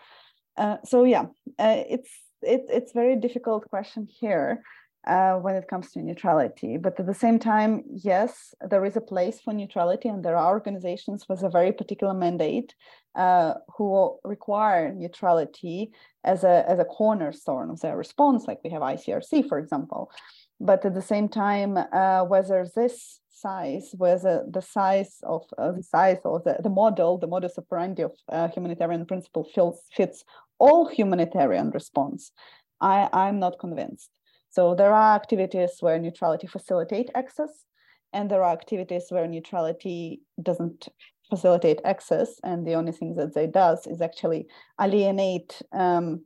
[0.58, 1.26] Uh, so, yeah,
[1.60, 2.12] uh, it's
[2.42, 4.64] it, it's very difficult question here
[5.08, 6.78] uh, when it comes to neutrality.
[6.78, 10.54] But at the same time, yes, there is a place for neutrality, and there are
[10.54, 12.76] organizations with a very particular mandate
[13.16, 15.92] uh, who require neutrality
[16.24, 20.12] as a, as a cornerstone of their response, like we have ICRC, for example.
[20.60, 25.84] But at the same time, uh, whether this size, whether the size of uh, the
[25.84, 30.24] size or the, the model, the modus operandi of uh, humanitarian principle fits, fits
[30.60, 32.32] all humanitarian response,
[32.80, 34.10] I, I'm not convinced.
[34.52, 37.66] So there are activities where neutrality facilitate access,
[38.14, 40.90] and there are activities where neutrality doesn't
[41.30, 44.48] facilitate access, and the only thing that they does is actually
[44.80, 46.26] alienate um,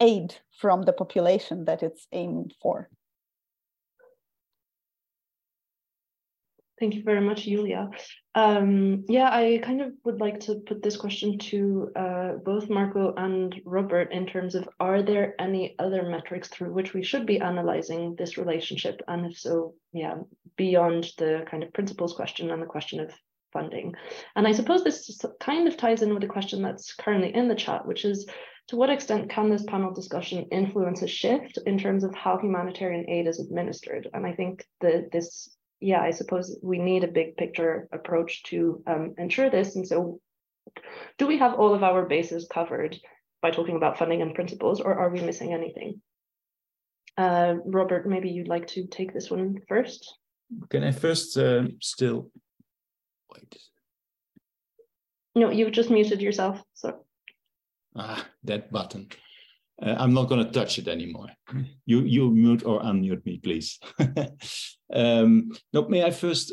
[0.00, 2.90] aid from the population that it's aimed for.
[6.80, 7.90] Thank you very much, Julia.
[8.34, 13.14] Um, yeah, I kind of would like to put this question to uh, both Marco
[13.16, 17.40] and Robert in terms of are there any other metrics through which we should be
[17.40, 19.00] analyzing this relationship?
[19.08, 20.14] And if so, yeah,
[20.56, 23.12] beyond the kind of principles question and the question of
[23.52, 23.94] funding.
[24.36, 27.54] And I suppose this kind of ties in with the question that's currently in the
[27.54, 28.28] chat, which is
[28.68, 33.08] to what extent can this panel discussion influence a shift in terms of how humanitarian
[33.08, 34.08] aid is administered?
[34.12, 38.82] And I think that this, yeah, I suppose we need a big picture approach to
[38.86, 39.76] um, ensure this.
[39.76, 40.20] And so,
[41.18, 42.96] do we have all of our bases covered
[43.40, 46.00] by talking about funding and principles, or are we missing anything?
[47.16, 50.18] Uh, Robert, maybe you'd like to take this one first.
[50.70, 52.30] Can I first uh, still
[53.32, 53.56] wait?
[55.34, 56.60] No, you've just muted yourself.
[56.74, 57.04] So
[57.96, 59.08] ah, that button.
[59.80, 61.28] Uh, I'm not going to touch it anymore.
[61.86, 63.78] You you mute or unmute me, please.
[64.92, 66.52] um, no, may I first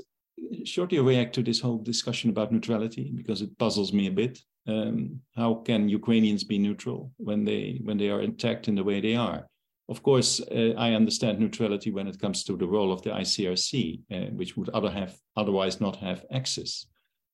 [0.64, 4.40] shortly react to this whole discussion about neutrality because it puzzles me a bit.
[4.68, 9.02] Um, how can Ukrainians be neutral when they when they are attacked in the way
[9.02, 9.48] they are?
[9.88, 14.02] Of course, uh, I understand neutrality when it comes to the role of the ICRC,
[14.12, 16.88] uh, which would other have otherwise not have access.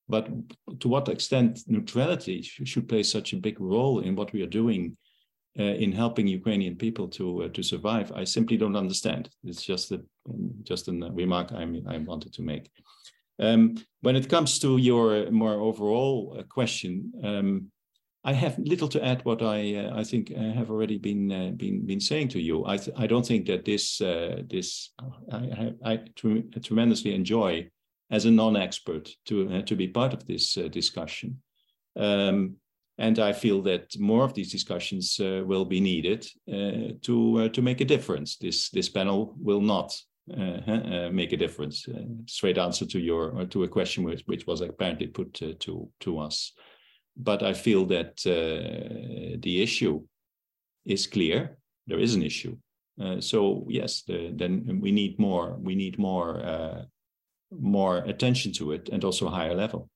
[0.10, 0.28] But
[0.82, 4.98] to what extent neutrality should play such a big role in what we are doing
[5.60, 9.30] uh, in helping Ukrainian people to uh, to survive, I simply don't understand.
[9.44, 10.02] It's just a
[10.64, 12.70] just a remark I I wanted to make.
[13.40, 17.72] Um, when it comes to your more overall uh, question, um,
[18.24, 19.26] I have little to add.
[19.26, 22.66] What I uh, I think I have already been uh, been been saying to you.
[22.66, 24.94] I I don't think that this uh, this
[25.32, 26.00] I I, I
[26.62, 27.70] tremendously enjoy
[28.12, 31.42] as a non-expert to uh, to be part of this uh, discussion.
[31.96, 32.58] Um,
[33.02, 37.50] and I feel that more of these discussions uh, will be needed uh, to uh,
[37.50, 38.38] to make a difference.
[38.38, 39.92] This this panel will not
[40.38, 41.90] uh, make a difference.
[42.28, 46.54] straight answer to your to a question which, which was apparently put to to us,
[47.16, 48.18] but I feel that
[49.42, 50.02] the issue
[50.86, 51.58] is clear.
[51.88, 52.56] There is an issue.
[53.20, 55.58] so yes, the, then we need more.
[55.60, 56.88] We need more
[57.50, 59.90] more attention to it and also higher level.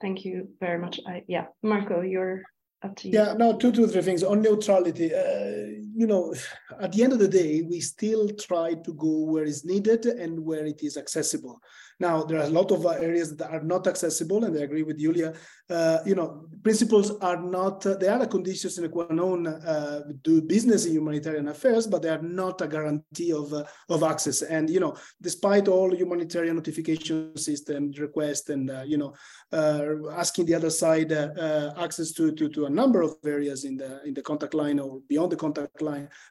[0.00, 1.00] Thank you very much.
[1.06, 2.42] I, yeah, Marco, you're
[2.82, 3.18] up to you.
[3.18, 5.14] Yeah, no, two, two, three things on neutrality.
[5.14, 6.34] Uh, you know,
[6.80, 10.38] at the end of the day, we still try to go where is needed and
[10.44, 11.60] where it is accessible.
[12.00, 14.98] Now, there are a lot of areas that are not accessible, and I agree with
[14.98, 15.34] Julia.
[15.68, 20.00] Uh, you know, principles are not, uh, they are a condition sine qua non uh,
[20.22, 24.40] do business in humanitarian affairs, but they are not a guarantee of, uh, of access.
[24.40, 29.12] And, you know, despite all humanitarian notification system requests and, uh, you know,
[29.52, 34.02] uh, asking the other side access to, to, to a number of areas in the,
[34.04, 35.79] in the contact line or beyond the contact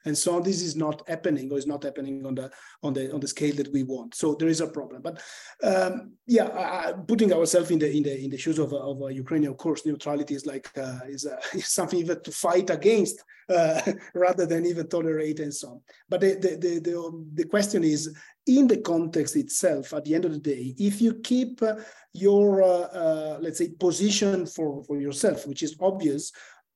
[0.05, 2.51] and so this is not happening or is not happening on the,
[2.83, 4.15] on the, on the scale that we want.
[4.15, 5.01] So there is a problem.
[5.01, 5.21] But
[5.63, 9.51] um, yeah, putting ourselves in the in the in the shoes of, of a Ukrainian,
[9.51, 13.81] of course, neutrality is like uh, is, is something even to fight against uh,
[14.13, 15.81] rather than even tolerate and so on.
[16.07, 18.15] But the the, the the the question is
[18.47, 19.93] in the context itself.
[19.93, 21.75] At the end of the day, if you keep uh,
[22.13, 26.31] your uh, uh, let's say position for for yourself, which is obvious,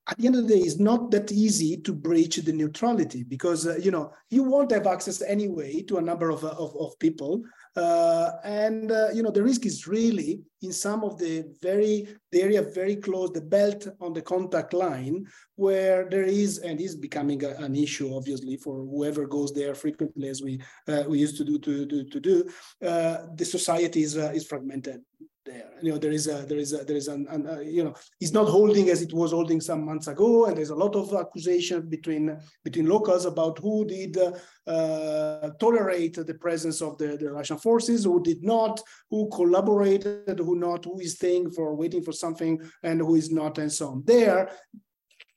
[0.10, 3.66] at the end of the day, it's not that easy to breach the neutrality because
[3.66, 7.42] uh, you know you won't have access anyway to a number of, of, of people,
[7.78, 12.42] uh, and uh, you know the risk is really in some of the very the
[12.42, 15.26] area very close the belt on the contact line
[15.56, 20.28] where there is and is becoming a, an issue obviously for whoever goes there frequently
[20.28, 20.60] as we
[20.90, 22.50] uh, we used to do to to, to do.
[22.86, 25.02] Uh, the society is uh, is fragmented
[25.46, 25.72] there.
[25.82, 27.94] You know, there is a there is a there is an, an uh, you know,
[28.20, 31.14] it's not holding as it was holding some months ago, and there's a lot of
[31.14, 37.58] accusation between between locals about who did uh, tolerate the presence of the, the Russian
[37.58, 42.60] forces, who did not, who collaborated, who not, who is staying for waiting for something,
[42.84, 44.04] and who is not, and so on.
[44.06, 44.50] There,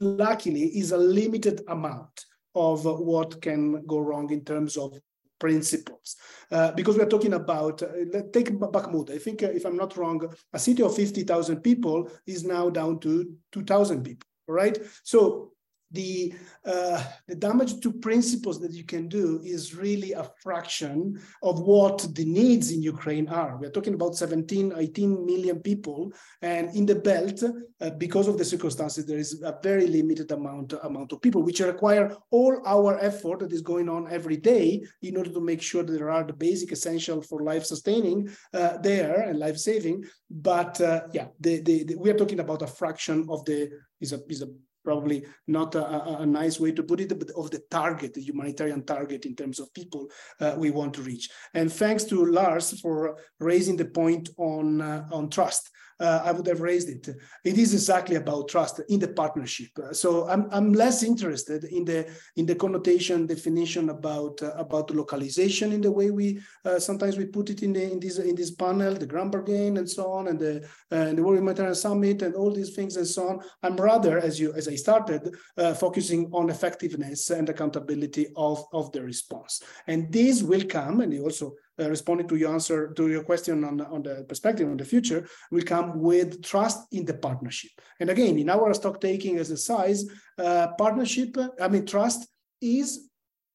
[0.01, 2.25] luckily, is a limited amount
[2.55, 4.99] of what can go wrong in terms of
[5.39, 6.17] principles.
[6.51, 9.11] Uh, because we're talking about, uh, let's take Bakhmut.
[9.11, 10.23] I think, uh, if I'm not wrong,
[10.53, 14.79] a city of 50,000 people is now down to 2,000 people, right?
[15.03, 15.53] So
[15.93, 16.35] the
[16.65, 22.07] uh, the damage to principles that you can do is really a fraction of what
[22.15, 23.57] the needs in Ukraine are.
[23.57, 27.43] We're talking about 17, 18 million people, and in the belt,
[27.81, 31.61] uh, because of the circumstances, there is a very limited amount amount of people, which
[31.61, 35.85] require all our effort that is going on every day in order to make sure
[35.85, 40.05] that there are the basic essential for life sustaining uh, there and life saving.
[40.31, 44.13] But uh, yeah, the, the, the, we are talking about a fraction of the is
[44.13, 44.49] a is a
[44.87, 48.85] probably not a, a, nice way to put it, but of the target, the humanitarian
[48.85, 50.07] target in terms of people
[50.41, 51.29] uh, we want to reach.
[51.55, 56.47] And thanks to Lars for raising the point on, uh, on trust uh, I would
[56.47, 57.09] have raised it.
[57.45, 59.71] It is exactly about trust in the partnership.
[59.79, 64.91] Uh, so I'm, I'm less interested in the in the connotation definition about uh, about
[64.91, 68.35] localization in the way we uh, sometimes we put it in the in this in
[68.35, 70.57] this panel, the Grand Bargain and so on, and the
[70.93, 73.41] uh, and the World Humanitarian Summit and all these things and so on.
[73.63, 78.93] I'm rather, as you as I started, uh, focusing on effectiveness and accountability of of
[78.93, 79.63] the response.
[79.87, 83.65] And this will come, and you also uh, responding to your answer to your question
[83.65, 87.71] on, on the perspective on the future will come with trust in the partnership.
[88.01, 90.05] And again, in our stock taking size,
[90.39, 92.29] uh, partnership, I mean, trust
[92.61, 93.09] is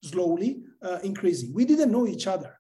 [0.03, 1.53] slowly uh, increasing.
[1.53, 2.57] We didn't know each other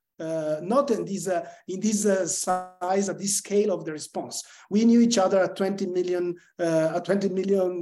[0.61, 4.43] not in this uh, in this uh, size at this scale of the response.
[4.69, 7.81] We knew each other at 20 million uh, at 20 million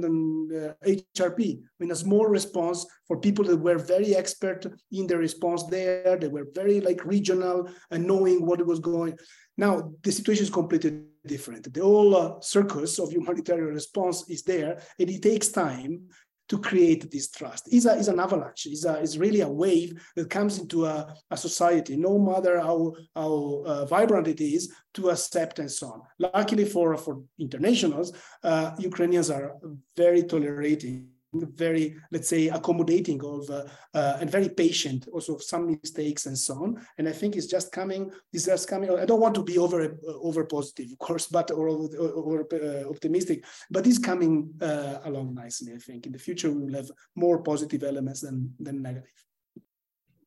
[0.86, 1.18] HRP.
[1.20, 5.64] Uh, I mean, a small response for people that were very expert in the response
[5.64, 6.16] there.
[6.16, 9.18] They were very like regional and knowing what was going.
[9.56, 11.72] Now the situation is completely different.
[11.72, 16.08] The whole uh, circus of humanitarian response is there, and it takes time
[16.50, 17.68] to create this trust.
[17.72, 18.66] It's, a, it's an avalanche.
[18.66, 22.92] It's, a, it's really a wave that comes into a, a society, no matter how,
[23.14, 26.02] how uh, vibrant it is, to accept and so on.
[26.18, 28.12] Luckily for, for internationals,
[28.42, 29.54] uh, Ukrainians are
[29.96, 36.26] very tolerating very, let's say, accommodating of uh, uh, and very patient, also some mistakes
[36.26, 36.84] and so on.
[36.98, 38.90] And I think it's just coming, this is coming.
[38.90, 42.46] I don't want to be over uh, over positive, of course, but or, or, or
[42.52, 45.72] uh, optimistic, but it's coming uh, along nicely.
[45.72, 49.29] I think in the future we will have more positive elements than than negative.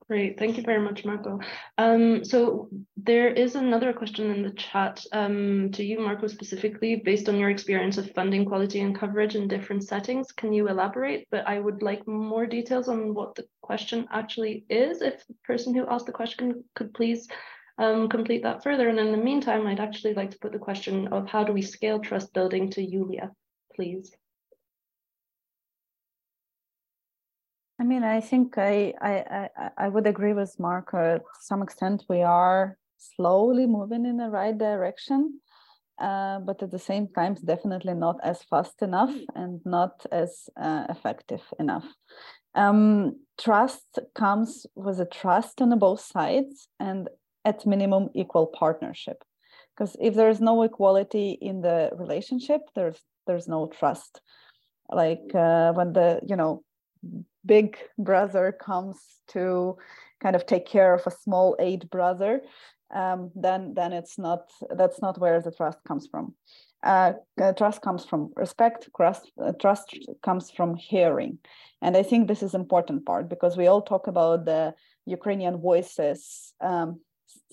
[0.10, 1.40] Great, thank you very much, Marco.
[1.78, 2.68] Um, so
[2.98, 7.50] there is another question in the chat um, to you, Marco, specifically, based on your
[7.50, 10.32] experience of funding quality and coverage in different settings.
[10.34, 11.28] Can you elaborate?
[11.32, 15.02] But I would like more details on what the question actually is.
[15.02, 17.28] If the person who asked the question could please
[17.78, 18.90] um, complete that further.
[18.90, 21.62] And in the meantime, I'd actually like to put the question of how do we
[21.62, 23.32] scale trust building to Julia,
[23.76, 24.14] please.
[27.94, 29.14] Mean, I think I, I,
[29.56, 32.04] I, I would agree with Mark uh, to some extent.
[32.10, 35.40] We are slowly moving in the right direction,
[36.00, 40.86] uh, but at the same time, definitely not as fast enough and not as uh,
[40.90, 41.86] effective enough.
[42.56, 47.10] Um, trust comes with a trust on both sides and
[47.46, 49.24] at minimum equal partnership.
[49.76, 54.22] Because if there is no equality in the relationship, there's there's no trust.
[54.90, 56.64] Like uh, when the you know
[57.46, 58.98] big brother comes
[59.30, 59.78] to
[60.22, 62.42] kind of take care of a small aid brother,
[62.94, 66.34] um, then then it's not that's not where the trust comes from.
[66.84, 67.14] Uh,
[67.58, 68.90] trust comes from respect.
[68.96, 71.40] Trust uh, trust comes from hearing,
[71.82, 74.74] and I think this is important part because we all talk about the
[75.06, 77.00] Ukrainian voices um,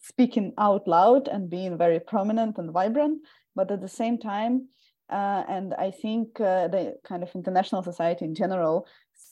[0.02, 3.20] speaking out loud and being very prominent and vibrant,
[3.54, 4.68] but at the same time.
[5.10, 8.86] Uh, and I think uh, the kind of international society in general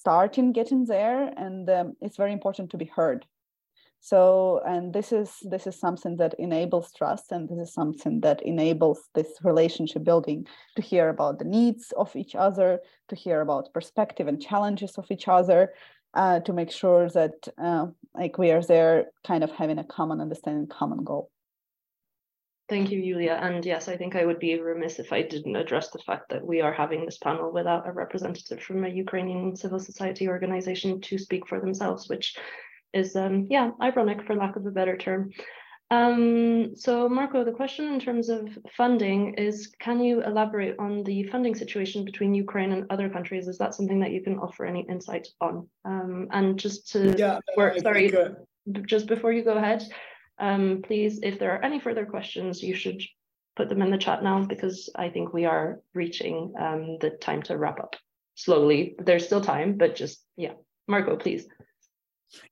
[0.09, 3.27] starting getting there and um, it's very important to be heard.
[4.01, 8.41] So and this is this is something that enables trust and this is something that
[8.41, 13.75] enables this relationship building to hear about the needs of each other to hear about
[13.75, 15.75] perspective and challenges of each other
[16.15, 20.23] uh, to make sure that uh, like we are there kind of having a common
[20.23, 21.31] understanding common goal
[22.69, 23.39] Thank you, Julia.
[23.41, 26.45] And yes, I think I would be remiss if I didn't address the fact that
[26.45, 31.17] we are having this panel without a representative from a Ukrainian civil society organization to
[31.17, 32.37] speak for themselves, which
[32.93, 35.31] is, um, yeah, ironic for lack of a better term.
[35.91, 38.47] Um, so Marco, the question in terms of
[38.77, 43.49] funding is, can you elaborate on the funding situation between Ukraine and other countries?
[43.49, 45.67] Is that something that you can offer any insight on?
[45.87, 48.37] Um, and just to yeah, work, sorry, think,
[48.77, 48.81] uh...
[48.83, 49.83] just before you go ahead,
[50.39, 53.03] um, please, if there are any further questions, you should
[53.57, 57.43] put them in the chat now because I think we are reaching um, the time
[57.45, 57.97] to wrap up
[58.35, 58.95] slowly.
[58.99, 60.53] There's still time, but just, yeah.
[60.87, 61.47] Marco, please.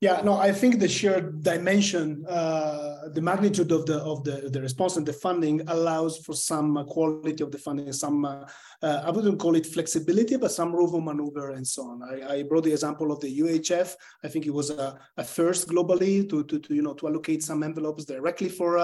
[0.00, 4.60] Yeah, no, I think the sheer dimension, uh, the magnitude of the of the the
[4.60, 8.44] response and the funding allows for some uh, quality of the funding, some uh,
[8.82, 12.02] uh, I wouldn't call it flexibility, but some room for maneuver and so on.
[12.02, 13.94] I, I brought the example of the UHF.
[14.24, 17.42] I think it was a, a first globally to, to, to, you know to allocate
[17.42, 18.78] some envelopes directly for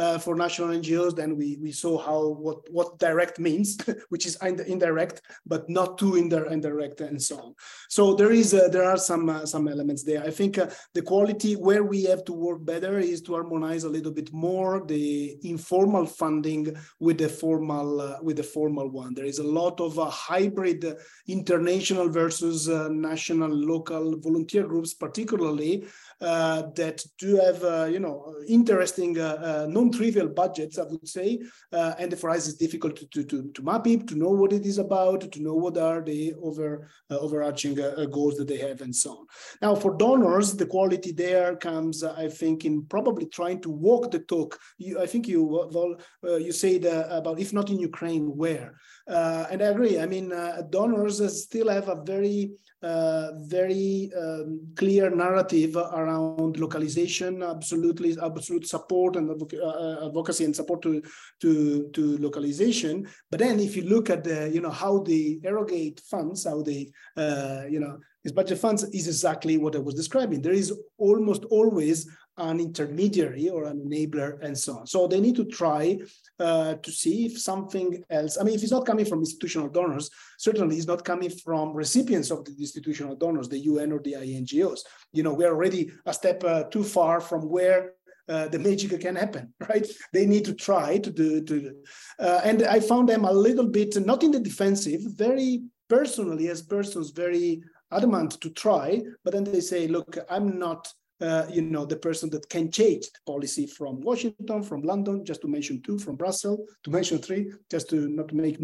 [0.00, 1.14] uh, uh, for national NGOs.
[1.14, 3.78] Then we we saw how what what direct means,
[4.08, 7.54] which is indirect, but not too indirect and so on.
[7.88, 10.22] So there is there are some some elements there.
[10.22, 13.94] I think uh, the quality where we have to work better is to harmonize a
[13.96, 16.62] little bit more the informal funding
[16.98, 19.14] with the formal uh, with the formal one.
[19.14, 20.94] There is a lot of uh, hybrid uh,
[21.26, 25.86] international versus uh, national local volunteer groups, particularly
[26.20, 31.40] uh, that do have, uh, you know, interesting, uh, non-trivial budgets, I would say.
[31.72, 34.52] Uh, and for us, it's difficult to, to, to, to, map it, to know what
[34.52, 38.58] it is about, to know what are the over, uh, overarching uh, goals that they
[38.58, 39.26] have and so on.
[39.62, 44.20] Now, for donors, the quality there comes, I think, in probably trying to walk the
[44.20, 44.58] talk.
[44.78, 48.74] You, I think you, well, you said about, if not in Ukraine, where?
[49.06, 49.98] And I agree.
[49.98, 50.32] I mean,
[50.70, 52.52] donors still have a very
[52.82, 60.80] uh, very um, clear narrative around localization, absolutely absolute support and uh, advocacy and support
[60.80, 61.02] to,
[61.40, 63.06] to, to localization.
[63.30, 66.90] But then if you look at the, you know, how they erogate funds, how they,
[67.18, 70.40] uh, you know, these budget funds is exactly what I was describing.
[70.40, 72.08] There is almost always
[72.40, 74.86] an intermediary or an enabler and so on.
[74.86, 75.98] So they need to try
[76.38, 80.10] uh, to see if something else, I mean, if it's not coming from institutional donors,
[80.38, 84.80] certainly it's not coming from recipients of the institutional donors, the UN or the INGOs.
[85.12, 87.92] You know, we're already a step uh, too far from where
[88.28, 89.86] uh, the magic can happen, right?
[90.12, 91.74] They need to try to do, to,
[92.18, 96.62] uh, and I found them a little bit, not in the defensive, very personally as
[96.62, 97.62] persons, very
[97.92, 102.30] adamant to try, but then they say, look, I'm not uh, you know, the person
[102.30, 106.60] that can change the policy from Washington, from London, just to mention two, from Brussels,
[106.84, 108.58] to mention three, just to not make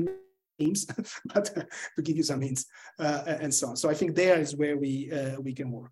[0.59, 0.87] names,
[1.35, 1.45] but
[1.97, 2.66] to give you some hints
[2.99, 3.77] uh, and so on.
[3.77, 5.91] So I think there is where we uh, we can work.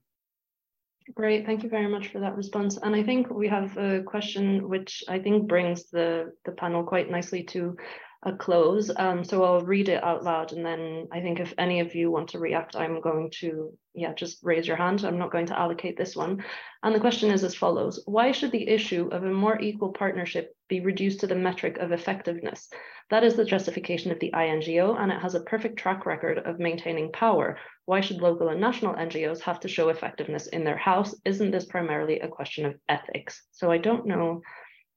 [1.14, 2.78] Great, thank you very much for that response.
[2.82, 7.10] And I think we have a question which I think brings the the panel quite
[7.10, 7.76] nicely to
[8.24, 8.90] a close.
[8.96, 12.10] Um, so I'll read it out loud and then I think if any of you
[12.10, 15.04] want to react, I'm going to, yeah, just raise your hand.
[15.04, 16.42] I'm not going to allocate this one.
[16.82, 18.02] And the question is as follows.
[18.06, 21.92] Why should the issue of a more equal partnership be reduced to the metric of
[21.92, 22.68] effectiveness?
[23.10, 26.58] That is the justification of the INGO and it has a perfect track record of
[26.58, 27.58] maintaining power.
[27.84, 31.14] Why should local and national NGOs have to show effectiveness in their house?
[31.26, 33.42] Isn't this primarily a question of ethics?
[33.52, 34.40] So I don't know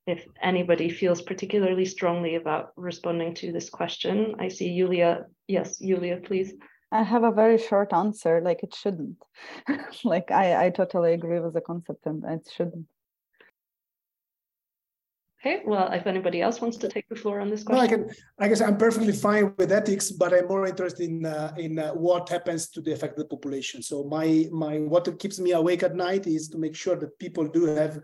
[0.07, 4.35] if anybody feels particularly strongly about responding to this question.
[4.39, 5.25] I see Julia.
[5.47, 6.53] Yes, Julia, please.
[6.91, 9.17] I have a very short answer, like it shouldn't.
[10.05, 12.85] like I, I totally agree with the concept and it shouldn't.
[15.41, 17.77] Okay, well, if anybody else wants to take the floor on this question.
[17.77, 18.15] No, I can.
[18.39, 21.91] I guess I'm perfectly fine with ethics, but I'm more interested in uh, in uh,
[21.91, 23.83] what happens to the affected population.
[23.83, 27.47] So my my what keeps me awake at night is to make sure that people
[27.47, 27.99] do have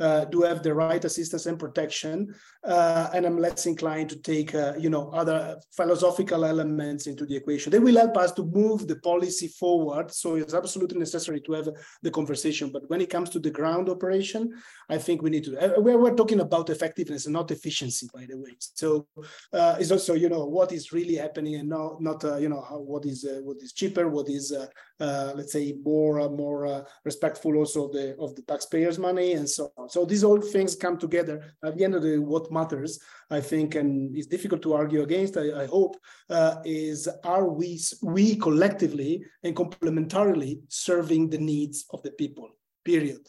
[0.00, 2.34] uh, do have the right assistance and protection,
[2.64, 7.36] uh, and I'm less inclined to take uh, you know other philosophical elements into the
[7.36, 7.72] equation.
[7.72, 10.10] They will help us to move the policy forward.
[10.12, 11.68] So it's absolutely necessary to have
[12.02, 12.70] the conversation.
[12.72, 14.52] But when it comes to the ground operation,
[14.88, 15.58] I think we need to.
[15.58, 18.56] Uh, we're, we're talking about effectiveness and not efficiency, by the way.
[18.58, 19.06] So
[19.52, 22.78] uh, it's also you know what is really happening and not not you know how,
[22.78, 24.52] what is what is cheaper, what is
[25.00, 29.88] let's say more more respectful also of the of the taxpayers' money and so on.
[29.88, 31.54] So these all things come together.
[31.64, 32.98] At the end of the what matters,
[33.30, 35.96] I think, and it's difficult to argue against, I, I hope,
[36.30, 42.48] uh, is are we, we collectively and complementarily serving the needs of the people,
[42.84, 43.26] period.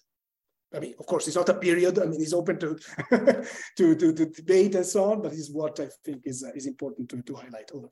[0.73, 1.97] I mean, of course, it's not a period.
[1.97, 2.77] I mean, it's open to
[3.77, 6.67] to, to, to, debate and so on, but it's what I think is, uh, is
[6.67, 7.71] important to, to highlight.
[7.73, 7.89] Over.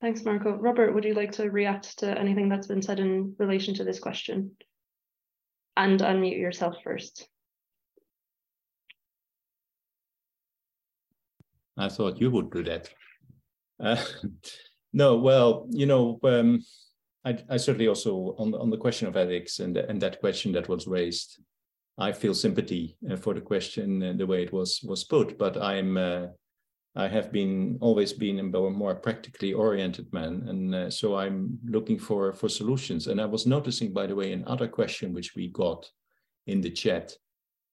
[0.00, 0.52] Thanks, Marco.
[0.56, 3.98] Robert, would you like to react to anything that's been said in relation to this
[3.98, 4.52] question?
[5.76, 7.28] And unmute yourself first.
[11.76, 12.88] I thought you would do that.
[13.78, 14.02] Uh,
[14.92, 16.64] no, well, you know, um,
[17.24, 20.68] I, I, certainly also on on the question of ethics and and that question that
[20.68, 21.40] was raised,
[21.98, 25.38] I feel sympathy uh, for the question and the way it was was put.
[25.38, 26.26] But I'm uh,
[26.96, 31.98] I have been always been a more practically oriented man, and uh, so I'm looking
[31.98, 33.06] for for solutions.
[33.06, 35.88] And I was noticing, by the way, another question which we got
[36.46, 37.16] in the chat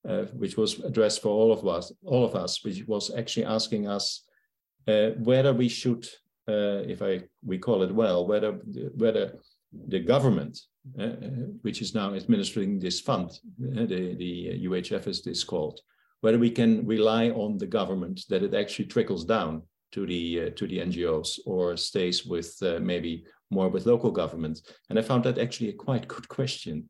[0.07, 3.87] uh, which was addressed for all of us, all of us, which was actually asking
[3.87, 4.23] us
[4.87, 6.05] uh, whether we should,
[6.47, 8.53] uh, if I recall it well, whether
[8.95, 9.39] whether
[9.87, 10.57] the government,
[10.97, 15.81] uh, uh, which is now administering this fund, the the UHF as this called,
[16.21, 19.61] whether we can rely on the government that it actually trickles down
[19.91, 24.61] to the to the NGOs or stays with maybe more with local governments.
[24.89, 26.89] And I found that actually a quite good question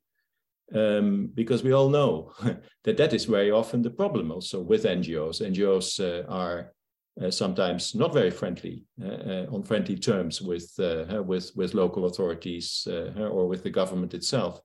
[0.76, 2.34] um, because we all know
[2.84, 5.41] that that is very often the problem also with NGOs.
[5.41, 6.74] NGOs uh, are
[7.22, 12.06] uh, sometimes not very friendly uh, uh on friendly terms with uh, with with local
[12.06, 14.62] authorities uh, or with the government itself.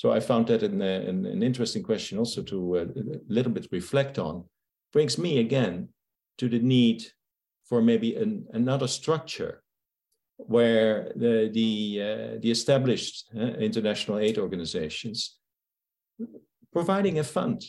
[0.00, 3.68] So I found that an, an, an interesting question also to uh, a little bit
[3.70, 4.44] reflect on.
[4.94, 5.90] Brings me again
[6.38, 7.04] to the need
[7.64, 9.62] for maybe an, another structure
[10.38, 15.36] where the the, uh, the established uh, international aid organizations
[16.72, 17.60] providing a fund,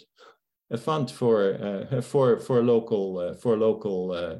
[0.70, 1.38] a fund for
[1.68, 4.36] uh, for for local uh, for local uh,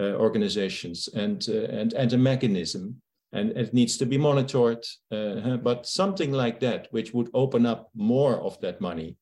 [0.00, 3.02] uh, organizations and and and a mechanism
[3.34, 4.84] and it needs to be monitored.
[5.10, 9.16] Uh, but something like that, which would open up more of that money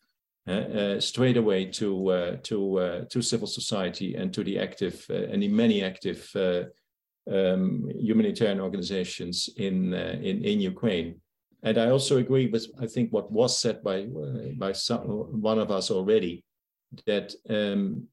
[0.46, 5.82] uh, straight away to to to civil society and to the active and the many
[5.82, 6.20] active
[7.30, 11.20] um, humanitarian organizations in, uh, in in Ukraine.
[11.62, 15.00] And I also agree with I think what was said by uh, by some,
[15.40, 16.44] one of us already
[17.06, 18.08] that um,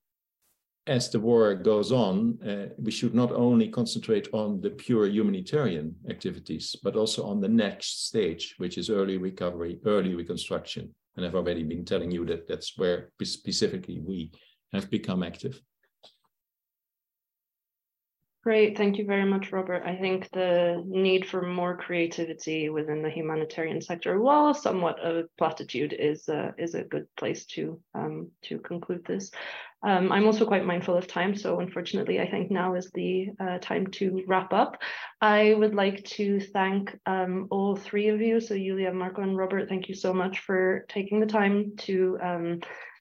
[0.89, 5.95] as the war goes on, uh, we should not only concentrate on the pure humanitarian
[6.09, 10.93] activities, but also on the next stage, which is early recovery, early reconstruction.
[11.15, 14.31] And I've already been telling you that that's where specifically we
[14.73, 15.61] have become active.
[18.41, 19.83] Great, thank you very much, Robert.
[19.85, 25.91] I think the need for more creativity within the humanitarian sector, while somewhat a platitude,
[25.91, 29.29] is uh, is a good place to um, to conclude this.
[29.83, 33.57] Um, I'm also quite mindful of time, so unfortunately, I think now is the uh,
[33.59, 34.81] time to wrap up.
[35.19, 39.67] I would like to thank um, all three of you, so Julia, Marco, and Robert.
[39.67, 42.59] Thank you so much for taking the time to um,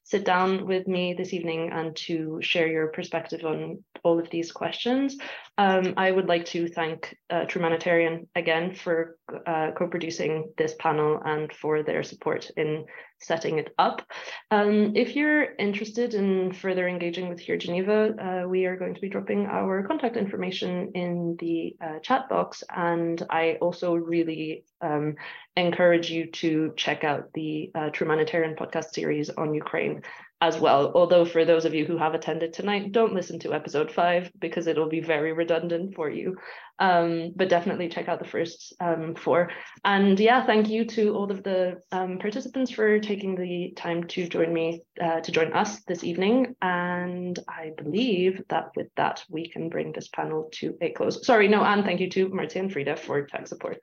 [0.08, 4.50] sit down with me this evening and to share your perspective on all of these
[4.52, 5.18] questions.
[5.58, 11.52] Um, I would like to thank uh, Trumanitarian again for uh, co-producing this panel and
[11.52, 12.86] for their support in
[13.20, 14.02] setting it up.
[14.50, 18.14] Um, if you're interested in further engaging with Here Geneva,
[18.44, 22.62] uh, we are going to be dropping our contact information in the uh, chat box.
[22.74, 25.16] And I also really um,
[25.56, 30.02] encourage you to check out the uh, Trumanitarian podcast series on Ukraine
[30.40, 30.92] as well.
[30.94, 34.66] Although for those of you who have attended tonight, don't listen to episode five because
[34.66, 36.36] it'll be very redundant for you.
[36.80, 39.50] Um, but definitely check out the first um, four.
[39.84, 44.28] And yeah, thank you to all of the um, participants for taking the time to
[44.28, 46.54] join me, uh, to join us this evening.
[46.62, 51.26] And I believe that with that, we can bring this panel to a close.
[51.26, 53.78] Sorry, no, and thank you to Marcia and Frida for tech support.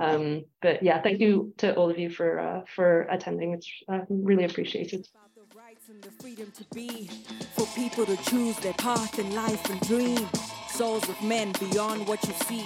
[0.00, 3.52] Um, but yeah, thank you to all of you for, uh, for attending.
[3.52, 5.06] It's uh, really appreciated
[5.88, 7.08] and the freedom to be.
[7.56, 10.28] For people to choose their path in life and dream.
[10.68, 12.64] Souls of men beyond what you see.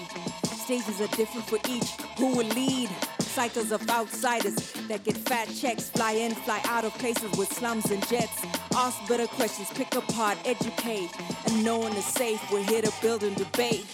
[0.57, 2.89] Stages are different for each who will lead.
[3.21, 7.91] Cycles of outsiders that get fat checks fly in fly out of places with slums
[7.91, 8.45] and jets.
[8.75, 11.11] Ask better questions pick apart educate.
[11.47, 13.87] And no one is safe we're here to build and debate.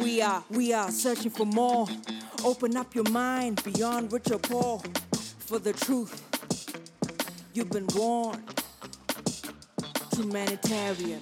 [0.00, 1.86] We are we are searching for more.
[2.44, 4.82] Open up your mind beyond rich or poor.
[5.38, 6.29] For the truth
[7.52, 8.62] You've been warned.
[10.14, 11.20] Humanitarian.